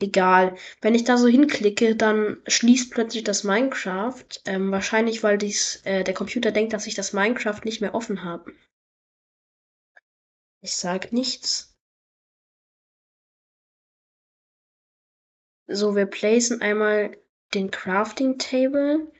Egal. 0.00 0.56
Wenn 0.80 0.94
ich 0.94 1.02
da 1.02 1.16
so 1.18 1.26
hinklicke, 1.26 1.96
dann 1.96 2.40
schließt 2.46 2.92
plötzlich 2.92 3.24
das 3.24 3.42
Minecraft. 3.42 4.24
Ähm, 4.44 4.70
wahrscheinlich, 4.70 5.24
weil 5.24 5.38
dies, 5.38 5.82
äh, 5.84 6.04
der 6.04 6.14
Computer 6.14 6.52
denkt, 6.52 6.72
dass 6.72 6.86
ich 6.86 6.94
das 6.94 7.12
Minecraft 7.12 7.60
nicht 7.64 7.80
mehr 7.80 7.96
offen 7.96 8.22
habe. 8.22 8.52
Ich 10.60 10.76
sag 10.76 11.12
nichts. 11.12 11.76
So, 15.66 15.96
wir 15.96 16.06
placen 16.06 16.62
einmal 16.62 17.18
den 17.54 17.72
Crafting 17.72 18.38
Table 18.38 19.10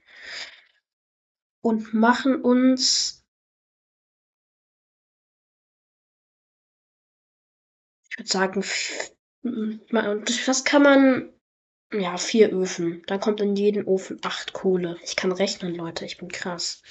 und 1.60 1.92
machen 1.92 2.40
uns 2.40 3.17
ich 8.18 8.24
würde 8.24 8.30
sagen, 8.30 8.64
was 10.46 10.64
kann 10.64 10.82
man 10.82 11.32
ja, 11.92 12.18
vier 12.18 12.52
Öfen. 12.52 13.02
Da 13.06 13.16
kommt 13.16 13.40
in 13.40 13.56
jeden 13.56 13.86
Ofen 13.86 14.20
acht 14.22 14.52
Kohle. 14.52 14.98
Ich 15.02 15.16
kann 15.16 15.32
rechnen, 15.32 15.74
Leute. 15.74 16.04
Ich 16.04 16.18
bin 16.18 16.28
krass. 16.28 16.82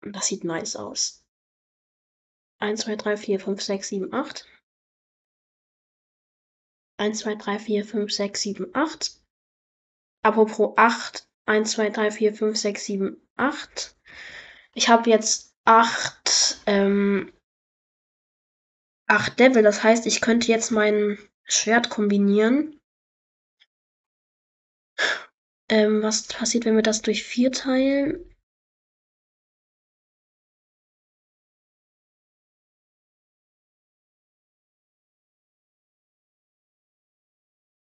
Das 0.00 0.28
sieht 0.28 0.44
nice 0.44 0.76
aus. 0.76 1.24
1, 2.60 2.82
2, 2.82 2.96
3, 2.96 3.16
4, 3.16 3.40
5, 3.40 3.62
6, 3.62 3.88
7, 3.88 4.12
8. 4.14 4.46
1, 6.96 7.18
2, 7.18 7.34
3, 7.34 7.58
4, 7.58 7.84
5, 7.84 8.12
6, 8.12 8.40
7, 8.40 8.70
8. 8.74 9.20
Apropos 10.22 10.72
8. 10.76 11.28
1, 11.46 11.70
2, 11.72 11.90
3, 11.90 12.10
4, 12.10 12.34
5, 12.34 12.56
6, 12.56 12.84
7, 12.84 13.28
8. 13.36 13.96
Ich 14.74 14.88
habe 14.88 15.10
jetzt 15.10 15.54
8 15.64 16.62
ähm, 16.66 17.32
acht 19.08 19.38
Devil. 19.40 19.62
Das 19.62 19.82
heißt, 19.82 20.06
ich 20.06 20.20
könnte 20.20 20.48
jetzt 20.48 20.70
mein 20.70 21.18
Schwert 21.44 21.90
kombinieren. 21.90 22.80
Ähm, 25.70 26.02
was 26.02 26.22
passiert, 26.28 26.64
wenn 26.64 26.76
wir 26.76 26.82
das 26.82 27.02
durch 27.02 27.24
vier 27.24 27.52
teilen? 27.52 28.24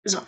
So. 0.06 0.20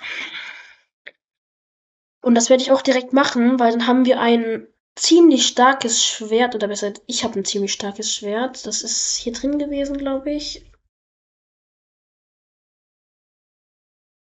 Und 2.23 2.35
das 2.35 2.51
werde 2.51 2.63
ich 2.63 2.73
auch 2.73 2.83
direkt 2.83 3.13
machen, 3.13 3.59
weil 3.59 3.73
dann 3.73 3.87
haben 3.87 4.05
wir 4.05 4.21
ein 4.21 4.67
ziemlich 4.97 5.47
starkes 5.47 6.05
Schwert, 6.05 6.55
oder 6.55 6.69
besser, 6.69 6.93
ich 7.07 7.25
habe 7.25 7.39
ein 7.39 7.45
ziemlich 7.45 7.73
starkes 7.73 8.15
Schwert. 8.15 8.67
Das 8.67 8.83
ist 8.83 9.17
hier 9.17 9.33
drin 9.33 9.59
gewesen, 9.59 9.97
glaube 9.99 10.31
ich. 10.33 10.65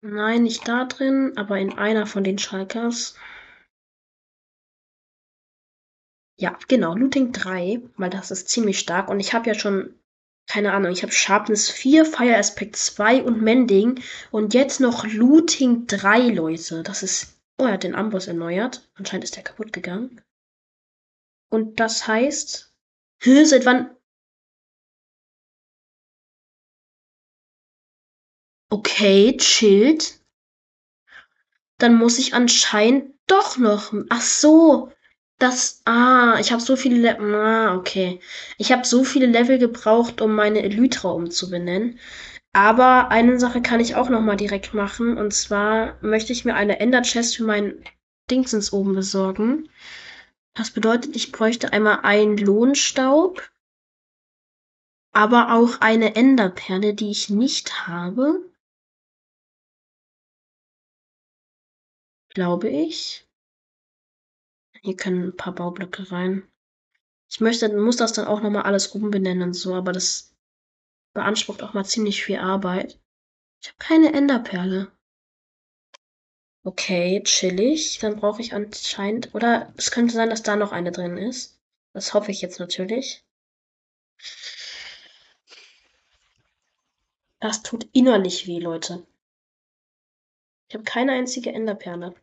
Nein, 0.02 0.44
nicht 0.44 0.66
da 0.66 0.86
drin, 0.86 1.32
aber 1.36 1.58
in 1.58 1.76
einer 1.76 2.06
von 2.06 2.24
den 2.24 2.38
Schalkers. 2.38 3.16
Ja, 6.38 6.58
genau, 6.68 6.94
Looting 6.94 7.32
3, 7.32 7.82
weil 7.98 8.08
das 8.08 8.30
ist 8.30 8.48
ziemlich 8.48 8.78
stark. 8.78 9.10
Und 9.10 9.20
ich 9.20 9.34
habe 9.34 9.46
ja 9.46 9.54
schon, 9.54 9.94
keine 10.46 10.72
Ahnung, 10.72 10.90
ich 10.90 11.02
habe 11.02 11.12
Sharpness 11.12 11.68
4, 11.68 12.06
Fire 12.06 12.38
Aspect 12.38 12.76
2 12.76 13.22
und 13.24 13.42
Mending. 13.42 14.02
Und 14.30 14.54
jetzt 14.54 14.80
noch 14.80 15.04
Looting 15.06 15.86
3, 15.86 16.28
Leute. 16.28 16.82
Das 16.82 17.02
ist. 17.02 17.36
Oh, 17.58 17.64
er 17.64 17.74
hat 17.74 17.82
den 17.82 17.94
Amboss 17.94 18.26
erneuert. 18.26 18.88
Anscheinend 18.94 19.24
ist 19.24 19.36
der 19.36 19.42
kaputt 19.42 19.74
gegangen. 19.74 20.22
Und 21.50 21.78
das 21.78 22.06
heißt. 22.06 22.72
Hä, 23.20 23.44
seit 23.44 23.66
wann. 23.66 23.94
Okay, 28.70 29.36
chillt. 29.36 30.20
Dann 31.78 31.96
muss 31.96 32.18
ich 32.18 32.34
anscheinend 32.34 33.14
doch 33.26 33.58
noch. 33.58 33.92
Ach 34.08 34.20
so. 34.20 34.92
Das. 35.38 35.82
Ah, 35.86 36.38
ich 36.40 36.52
habe 36.52 36.62
so 36.62 36.76
viele. 36.76 36.96
Le 36.96 37.18
ah, 37.18 37.74
okay. 37.76 38.20
Ich 38.58 38.72
habe 38.72 38.86
so 38.86 39.04
viele 39.04 39.26
Level 39.26 39.58
gebraucht, 39.58 40.20
um 40.20 40.34
meine 40.34 40.62
Elytra 40.62 41.10
umzubenennen. 41.10 41.98
Aber 42.52 43.10
eine 43.10 43.38
Sache 43.40 43.62
kann 43.62 43.80
ich 43.80 43.96
auch 43.96 44.08
noch 44.08 44.20
mal 44.20 44.36
direkt 44.36 44.74
machen. 44.74 45.16
Und 45.18 45.32
zwar 45.32 45.96
möchte 46.00 46.32
ich 46.32 46.44
mir 46.44 46.54
eine 46.54 46.80
Ender 46.80 47.02
Chest 47.02 47.36
für 47.36 47.44
meinen 47.44 47.84
Dingsens 48.30 48.72
oben 48.72 48.94
besorgen. 48.94 49.68
Das 50.54 50.70
bedeutet, 50.70 51.16
ich 51.16 51.32
bräuchte 51.32 51.72
einmal 51.72 52.00
einen 52.02 52.36
Lohnstaub, 52.36 53.50
aber 55.12 55.54
auch 55.54 55.80
eine 55.80 56.14
Enderperle, 56.16 56.94
die 56.94 57.10
ich 57.10 57.30
nicht 57.30 57.88
habe. 57.88 58.49
Glaube 62.40 62.70
ich. 62.70 63.28
Hier 64.80 64.96
können 64.96 65.24
ein 65.24 65.36
paar 65.36 65.54
Baublöcke 65.54 66.10
rein. 66.10 66.48
Ich 67.28 67.38
möchte, 67.40 67.68
muss 67.68 67.98
das 67.98 68.14
dann 68.14 68.26
auch 68.26 68.40
nochmal 68.40 68.62
alles 68.62 68.86
umbenennen 68.86 69.48
und 69.48 69.52
so, 69.52 69.74
aber 69.74 69.92
das 69.92 70.34
beansprucht 71.12 71.62
auch 71.62 71.74
mal 71.74 71.84
ziemlich 71.84 72.24
viel 72.24 72.38
Arbeit. 72.38 72.98
Ich 73.60 73.68
habe 73.68 73.76
keine 73.78 74.14
Enderperle. 74.14 74.90
Okay, 76.62 77.22
chillig. 77.24 77.98
Dann 77.98 78.16
brauche 78.16 78.40
ich 78.40 78.54
anscheinend. 78.54 79.34
Oder 79.34 79.74
es 79.76 79.90
könnte 79.90 80.14
sein, 80.14 80.30
dass 80.30 80.42
da 80.42 80.56
noch 80.56 80.72
eine 80.72 80.92
drin 80.92 81.18
ist. 81.18 81.60
Das 81.92 82.14
hoffe 82.14 82.30
ich 82.30 82.40
jetzt 82.40 82.58
natürlich. 82.58 83.22
Das 87.38 87.62
tut 87.62 87.86
innerlich 87.92 88.46
weh, 88.46 88.60
Leute. 88.60 89.06
Ich 90.68 90.74
habe 90.74 90.84
keine 90.84 91.12
einzige 91.12 91.52
Enderperle. 91.52 92.14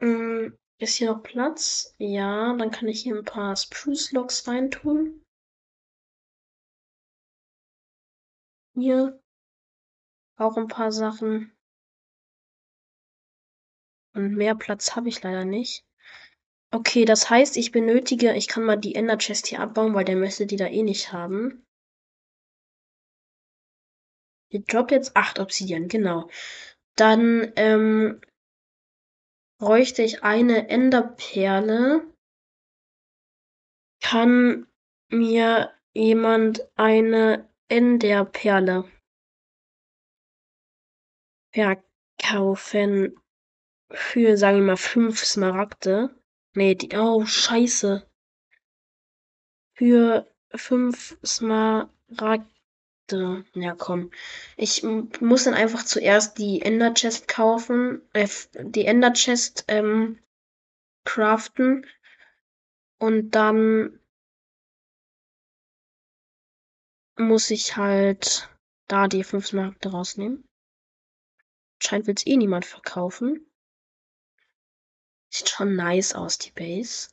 Mm, 0.00 0.48
ist 0.78 0.96
hier 0.96 1.12
noch 1.12 1.22
Platz? 1.22 1.94
Ja, 1.98 2.54
dann 2.56 2.70
kann 2.70 2.88
ich 2.88 3.02
hier 3.02 3.16
ein 3.16 3.24
paar 3.24 3.56
Spruce 3.56 4.12
Logs 4.12 4.46
reintun. 4.46 5.22
Hier 8.74 9.18
auch 10.38 10.56
ein 10.56 10.68
paar 10.68 10.92
Sachen. 10.92 11.52
Und 14.14 14.34
mehr 14.34 14.54
Platz 14.54 14.96
habe 14.96 15.08
ich 15.08 15.22
leider 15.22 15.44
nicht. 15.44 15.84
Okay, 16.72 17.04
das 17.04 17.30
heißt, 17.30 17.56
ich 17.56 17.72
benötige, 17.72 18.34
ich 18.34 18.48
kann 18.48 18.64
mal 18.64 18.76
die 18.76 18.94
Ender 18.94 19.18
Chest 19.18 19.46
hier 19.46 19.60
abbauen, 19.60 19.94
weil 19.94 20.04
der 20.04 20.16
möchte 20.16 20.46
die 20.46 20.56
da 20.56 20.66
eh 20.66 20.82
nicht 20.82 21.12
haben. 21.12 21.64
Die 24.52 24.62
droppt 24.64 24.90
jetzt 24.90 25.16
8 25.16 25.38
Obsidian, 25.38 25.88
genau. 25.88 26.28
Dann 26.96 27.52
ähm, 27.56 28.20
bräuchte 29.58 30.02
ich 30.02 30.22
eine 30.22 30.68
Enderperle. 30.68 32.12
Kann 34.00 34.66
mir 35.08 35.72
jemand 35.94 36.68
eine 36.76 37.48
Enderperle 37.68 38.84
verkaufen 41.52 43.18
für, 43.90 44.36
sagen 44.36 44.58
wir 44.58 44.64
mal, 44.64 44.76
5 44.76 45.24
Smaragde? 45.24 46.14
Nee, 46.54 46.74
die, 46.74 46.94
oh, 46.96 47.24
scheiße. 47.24 48.08
Für 49.74 50.26
5 50.54 51.18
Smaragde. 51.24 52.55
Ja, 53.10 53.74
komm. 53.76 54.10
Ich 54.56 54.82
muss 54.82 55.44
dann 55.44 55.54
einfach 55.54 55.84
zuerst 55.84 56.38
die 56.38 56.62
Ender 56.62 56.92
Chest 56.92 57.28
kaufen, 57.28 58.02
äh, 58.12 58.28
die 58.54 58.84
Ender 58.84 59.12
Chest 59.12 59.64
ähm, 59.68 60.18
craften 61.04 61.86
und 62.98 63.30
dann 63.30 64.00
muss 67.16 67.50
ich 67.50 67.76
halt 67.76 68.50
da 68.88 69.06
die 69.06 69.22
5 69.24 69.46
Smaragde 69.46 69.90
rausnehmen. 69.90 70.44
Scheint 71.80 72.06
will's 72.06 72.26
eh 72.26 72.36
niemand 72.36 72.64
verkaufen. 72.64 73.46
Sieht 75.30 75.48
schon 75.48 75.76
nice 75.76 76.14
aus, 76.14 76.38
die 76.38 76.50
Base. 76.50 77.08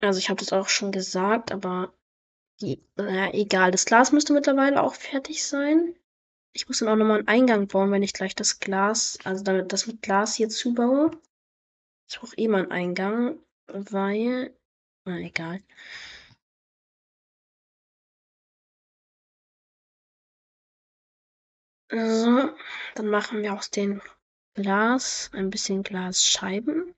Also 0.00 0.18
ich 0.18 0.28
habe 0.28 0.40
das 0.40 0.52
auch 0.52 0.68
schon 0.68 0.90
gesagt, 0.92 1.52
aber 1.52 1.92
die, 2.60 2.82
naja, 2.96 3.32
egal. 3.34 3.70
Das 3.72 3.84
Glas 3.86 4.12
müsste 4.12 4.32
mittlerweile 4.32 4.82
auch 4.82 4.94
fertig 4.94 5.46
sein. 5.46 5.94
Ich 6.54 6.68
muss 6.68 6.80
dann 6.80 6.88
auch 6.88 6.96
nochmal 6.96 7.18
einen 7.20 7.28
Eingang 7.28 7.68
bauen, 7.68 7.92
wenn 7.92 8.02
ich 8.02 8.12
gleich 8.14 8.34
das 8.36 8.60
Glas, 8.60 9.18
also 9.24 9.44
damit 9.44 9.72
das 9.72 9.86
mit 9.86 10.02
Glas 10.02 10.34
hier 10.36 10.48
zubaue. 10.48 11.10
Ich 12.08 12.18
brauche 12.20 12.36
eh 12.36 12.48
mal 12.48 12.62
einen 12.62 12.72
Eingang, 12.72 13.38
weil, 13.68 14.54
na 15.04 15.18
egal. 15.20 15.62
So, 21.90 22.50
dann 22.94 23.08
machen 23.08 23.42
wir 23.42 23.52
aus 23.52 23.70
dem 23.70 24.00
Glas 24.54 25.30
ein 25.34 25.50
bisschen 25.50 25.82
Glasscheiben. 25.82 26.94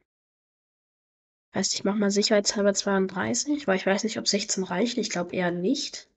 Heißt, 1.55 1.75
ich 1.75 1.85
mache 1.85 1.99
mal 1.99 2.11
sicherheitshalber 2.11 2.75
32, 2.75 3.69
weil 3.69 3.77
ich 3.77 3.87
weiß 3.87 4.03
nicht, 4.03 4.19
ob 4.19 4.27
16 4.27 4.65
reicht. 4.65 4.99
Ich 4.99 5.11
glaube 5.11 5.37
eher 5.37 5.53
nicht. 5.53 6.09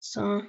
So. 0.00 0.42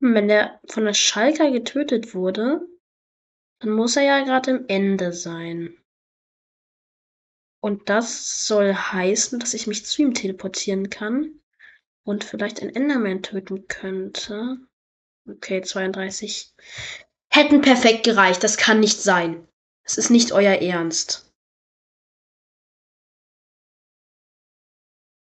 Wenn 0.00 0.28
der 0.28 0.58
von 0.68 0.86
der 0.86 0.94
Schalker 0.94 1.50
getötet 1.50 2.14
wurde, 2.14 2.66
dann 3.60 3.72
muss 3.72 3.96
er 3.96 4.04
ja 4.04 4.24
gerade 4.24 4.52
im 4.52 4.64
Ende 4.68 5.12
sein. 5.12 5.76
Und 7.66 7.88
das 7.88 8.46
soll 8.46 8.72
heißen, 8.72 9.40
dass 9.40 9.52
ich 9.52 9.66
mich 9.66 9.84
zu 9.84 10.02
ihm 10.02 10.14
teleportieren 10.14 10.88
kann 10.88 11.42
und 12.04 12.22
vielleicht 12.22 12.62
ein 12.62 12.72
Enderman 12.72 13.24
töten 13.24 13.66
könnte. 13.66 14.58
Okay, 15.28 15.62
32. 15.62 16.54
Hätten 17.28 17.62
perfekt 17.62 18.04
gereicht. 18.04 18.44
Das 18.44 18.56
kann 18.56 18.78
nicht 18.78 19.02
sein. 19.02 19.48
Das 19.82 19.98
ist 19.98 20.10
nicht 20.10 20.30
euer 20.30 20.62
Ernst. 20.62 21.34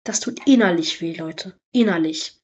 Das 0.04 0.19
tut 0.19 0.47
innerlich 0.47 0.99
weh, 0.99 1.13
Leute. 1.13 1.56
Innerlich. 1.71 2.41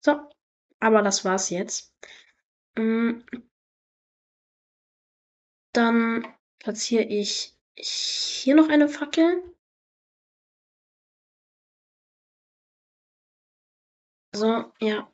So, 0.00 0.30
aber 0.78 1.02
das 1.02 1.24
war's 1.24 1.50
jetzt. 1.50 1.92
Mm. 2.78 3.22
Dann 5.72 6.32
platziere 6.60 7.02
ich 7.02 7.58
hier 7.76 8.54
noch 8.54 8.68
eine 8.68 8.88
Fackel. 8.88 9.42
So, 14.34 14.72
ja. 14.80 15.10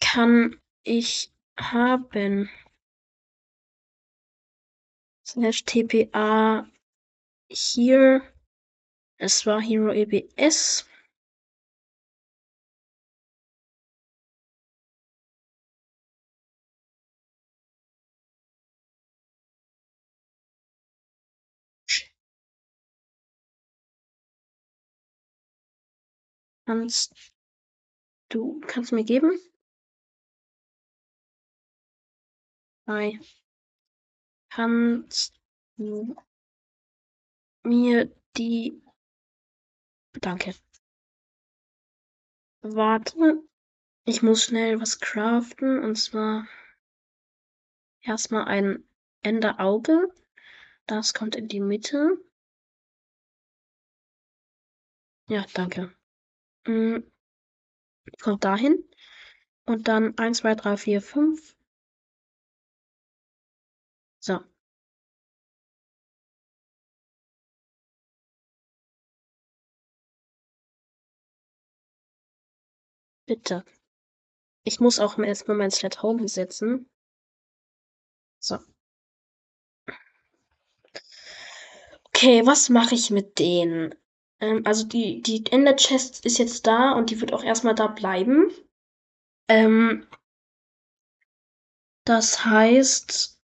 Kann 0.00 0.60
ich 0.82 1.32
haben. 1.58 2.50
Slash 5.26 5.64
TPA 5.64 6.68
hier. 7.50 8.22
Es 9.18 9.46
war 9.46 9.60
Hero 9.60 9.92
EBS. 9.92 10.88
Kannst 26.66 27.14
du, 28.28 28.60
kannst 28.66 28.90
du 28.90 28.96
mir 28.96 29.04
geben? 29.04 29.38
Hi. 32.88 33.18
Kannst 34.50 35.34
du 35.76 36.16
mir 37.62 38.10
die, 38.36 38.82
danke. 40.20 40.54
Warte, 42.62 43.42
ich 44.04 44.22
muss 44.22 44.44
schnell 44.44 44.80
was 44.80 45.00
craften 45.00 45.82
und 45.84 45.96
zwar 45.96 46.46
erstmal 48.02 48.44
ein 48.46 48.84
Enderauge. 49.22 50.08
Das 50.86 51.14
kommt 51.14 51.36
in 51.36 51.48
die 51.48 51.60
Mitte. 51.60 52.18
Ja, 55.28 55.44
danke. 55.54 55.95
Mhm. 56.66 57.04
Kommt 58.20 58.44
dahin. 58.44 58.84
Und 59.66 59.88
dann 59.88 60.18
1, 60.18 60.38
2, 60.38 60.54
3, 60.54 60.76
4, 60.76 61.00
5. 61.02 61.56
So. 64.20 64.44
Bitte. 73.26 73.64
Ich 74.64 74.80
muss 74.80 74.98
auch 75.00 75.18
erstmal 75.18 75.56
mein 75.56 75.70
Sled 75.70 76.02
Home 76.02 76.28
setzen. 76.28 76.90
So. 78.42 78.58
Okay, 82.14 82.46
was 82.46 82.68
mache 82.70 82.94
ich 82.94 83.10
mit 83.10 83.38
denen? 83.38 83.94
Ähm, 84.40 84.62
also 84.64 84.86
die, 84.86 85.22
die 85.22 85.44
Ender 85.50 85.76
Chest 85.76 86.24
ist 86.24 86.38
jetzt 86.38 86.66
da 86.66 86.92
und 86.92 87.10
die 87.10 87.20
wird 87.20 87.32
auch 87.32 87.44
erstmal 87.44 87.74
da 87.74 87.86
bleiben. 87.86 88.50
Ähm, 89.48 90.06
das 92.04 92.44
heißt, 92.44 93.40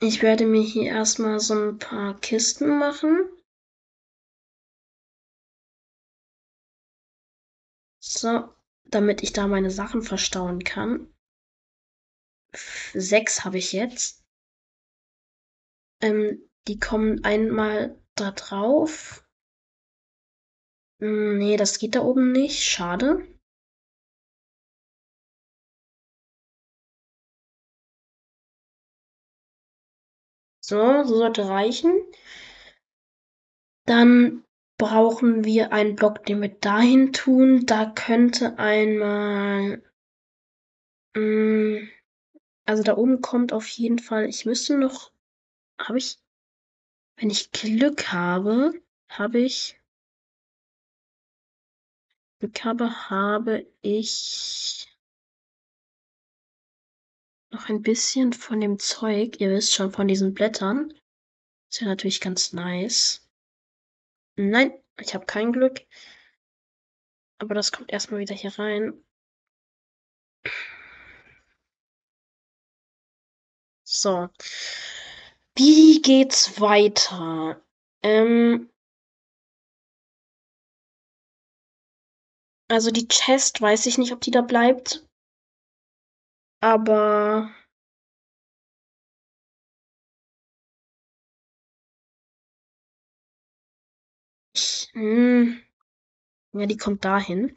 ich 0.00 0.22
werde 0.22 0.46
mir 0.46 0.62
hier 0.62 0.90
erstmal 0.90 1.40
so 1.40 1.54
ein 1.54 1.78
paar 1.78 2.18
Kisten 2.20 2.78
machen. 2.78 3.30
So, 8.00 8.54
damit 8.84 9.22
ich 9.22 9.32
da 9.32 9.46
meine 9.46 9.70
Sachen 9.70 10.02
verstauen 10.02 10.64
kann. 10.64 11.12
Sechs 12.94 13.44
habe 13.44 13.58
ich 13.58 13.72
jetzt. 13.72 14.24
Ähm, 16.00 16.40
die 16.68 16.78
kommen 16.78 17.24
einmal 17.24 18.00
da 18.14 18.30
drauf. 18.30 19.25
Hm, 21.00 21.38
nee, 21.38 21.56
das 21.56 21.78
geht 21.78 21.94
da 21.94 22.00
oben 22.02 22.32
nicht. 22.32 22.62
Schade. 22.62 23.26
So, 30.60 31.04
so 31.04 31.16
sollte 31.16 31.48
reichen. 31.48 31.92
Dann 33.86 34.44
brauchen 34.78 35.44
wir 35.44 35.72
einen 35.72 35.94
Block, 35.96 36.24
den 36.24 36.42
wir 36.42 36.48
dahin 36.48 37.12
tun. 37.12 37.66
Da 37.66 37.86
könnte 37.86 38.58
einmal. 38.58 39.82
Hm, 41.14 41.88
also 42.66 42.82
da 42.82 42.96
oben 42.96 43.20
kommt 43.20 43.52
auf 43.52 43.68
jeden 43.68 43.98
Fall. 43.98 44.28
Ich 44.28 44.44
müsste 44.44 44.76
noch. 44.76 45.12
Habe 45.80 45.98
ich. 45.98 46.18
Wenn 47.16 47.30
ich 47.30 47.52
Glück 47.52 48.12
habe, 48.12 48.72
habe 49.08 49.38
ich. 49.38 49.78
Glück 52.38 52.64
habe, 52.64 53.10
habe 53.10 53.66
ich 53.82 54.88
noch 57.50 57.68
ein 57.68 57.82
bisschen 57.82 58.32
von 58.32 58.60
dem 58.60 58.78
Zeug. 58.78 59.40
Ihr 59.40 59.50
wisst 59.50 59.74
schon, 59.74 59.90
von 59.92 60.08
diesen 60.08 60.34
Blättern. 60.34 60.92
Ist 61.70 61.80
ja 61.80 61.86
natürlich 61.86 62.20
ganz 62.20 62.52
nice. 62.52 63.26
Nein, 64.36 64.72
ich 65.00 65.14
habe 65.14 65.26
kein 65.26 65.52
Glück. 65.52 65.80
Aber 67.38 67.54
das 67.54 67.72
kommt 67.72 67.92
erstmal 67.92 68.20
wieder 68.20 68.34
hier 68.34 68.58
rein. 68.58 69.02
So. 73.84 74.28
Wie 75.54 76.02
geht's 76.02 76.60
weiter? 76.60 77.62
Ähm, 78.02 78.70
also 82.68 82.90
die 82.92 83.08
Chest 83.08 83.60
weiß 83.60 83.86
ich 83.86 83.98
nicht, 83.98 84.12
ob 84.12 84.20
die 84.20 84.30
da 84.30 84.40
bleibt. 84.40 85.04
Aber 86.60 87.48
ich, 94.54 94.88
hm, 94.92 95.62
ja, 96.54 96.66
die 96.66 96.76
kommt 96.76 97.04
dahin. 97.04 97.56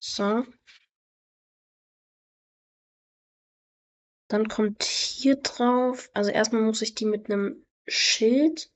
So. 0.00 0.44
Dann 4.30 4.48
kommt 4.48 4.84
hier 4.84 5.36
drauf, 5.36 6.08
also 6.14 6.30
erstmal 6.30 6.62
muss 6.62 6.80
ich 6.82 6.94
die 6.94 7.04
mit 7.04 7.30
einem 7.30 7.64
Schild 7.88 8.70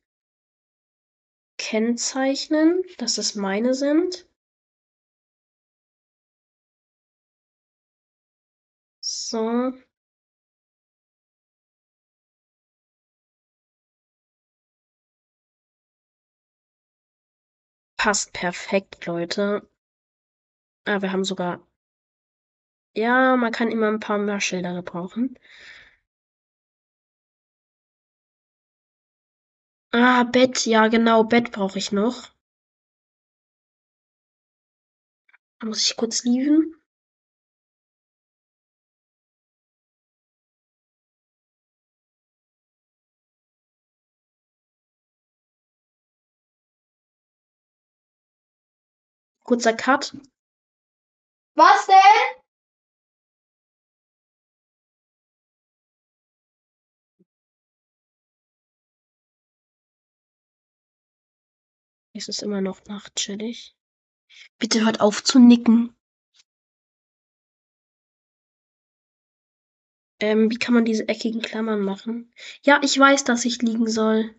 kennzeichnen, 1.57 2.83
dass 2.99 3.17
es 3.17 3.35
meine 3.35 3.73
sind. 3.75 4.27
So. 9.03 9.75
Passt 17.97 18.35
perfekt, 18.35 19.07
Leute. 19.07 19.67
Ah, 20.87 21.03
wir 21.03 21.11
haben 21.13 21.25
sogar. 21.25 21.67
Ja, 22.95 23.37
man 23.37 23.53
kann 23.53 23.71
immer 23.71 23.89
ein 23.89 24.01
paar 24.01 24.17
mehr 24.19 24.41
Schilder 24.41 24.73
gebrauchen. 24.75 25.39
Ah, 29.95 30.25
Bett, 30.25 30.67
ja 30.67 30.89
genau, 30.89 31.25
Bett 31.25 31.51
brauche 31.51 31.79
ich 31.79 31.93
noch. 31.93 32.29
Muss 35.65 35.87
ich 35.89 35.97
kurz 35.97 36.25
lieben. 36.25 36.75
Kurzer 49.45 49.75
Cut. 49.75 50.13
Was 51.55 51.87
denn? 51.87 52.42
Es 62.15 62.29
ist 62.29 62.43
immer 62.43 62.61
noch 62.61 62.85
Nacht, 62.87 63.17
chillig. 63.17 63.75
Bitte 64.59 64.85
hört 64.85 65.01
auf 65.01 65.25
zu 65.25 65.39
nicken. 65.39 65.95
Ähm, 70.21 70.51
wie 70.51 70.59
kann 70.59 70.75
man 70.75 70.85
diese 70.85 71.09
eckigen 71.09 71.43
Klammern 71.43 71.81
machen? 71.81 72.33
Ja, 72.65 72.81
ich 72.83 72.99
weiß, 72.99 73.25
dass 73.25 73.45
ich 73.45 73.61
liegen 73.63 73.89
soll. 73.89 74.35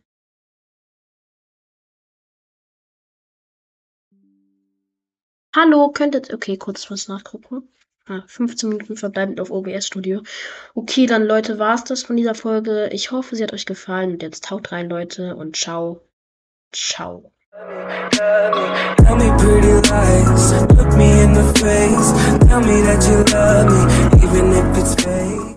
Hallo, 5.55 5.91
könntet. 5.91 6.33
Okay, 6.33 6.57
kurz 6.57 6.89
was 6.91 7.07
nachgucken. 7.07 7.69
Ah, 8.05 8.23
15 8.27 8.69
Minuten 8.69 8.97
verbleibend 8.97 9.39
auf 9.39 9.49
OBS 9.51 9.87
Studio. 9.87 10.21
Okay, 10.75 11.05
dann 11.05 11.23
Leute, 11.25 11.59
war's 11.59 11.83
das 11.83 12.03
von 12.03 12.17
dieser 12.17 12.35
Folge. 12.35 12.89
Ich 12.91 13.11
hoffe, 13.11 13.35
sie 13.35 13.43
hat 13.43 13.53
euch 13.53 13.65
gefallen. 13.65 14.11
Und 14.13 14.23
jetzt 14.23 14.45
taucht 14.45 14.71
rein, 14.71 14.89
Leute, 14.89 15.35
und 15.35 15.55
ciao. 15.55 16.01
Ciao. 16.73 17.31
Tell 17.55 19.15
me 19.15 19.29
pretty 19.37 19.73
lies, 19.89 20.51
look 20.75 20.97
me 20.97 21.21
in 21.21 21.33
the 21.33 21.53
face, 21.59 22.47
tell 22.47 22.61
me 22.61 22.81
that 22.81 23.05
you 23.07 23.23
love 23.31 23.67
me, 23.69 24.27
even 24.27 24.51
if 24.53 24.77
it's 24.77 24.95
fake. 24.95 25.52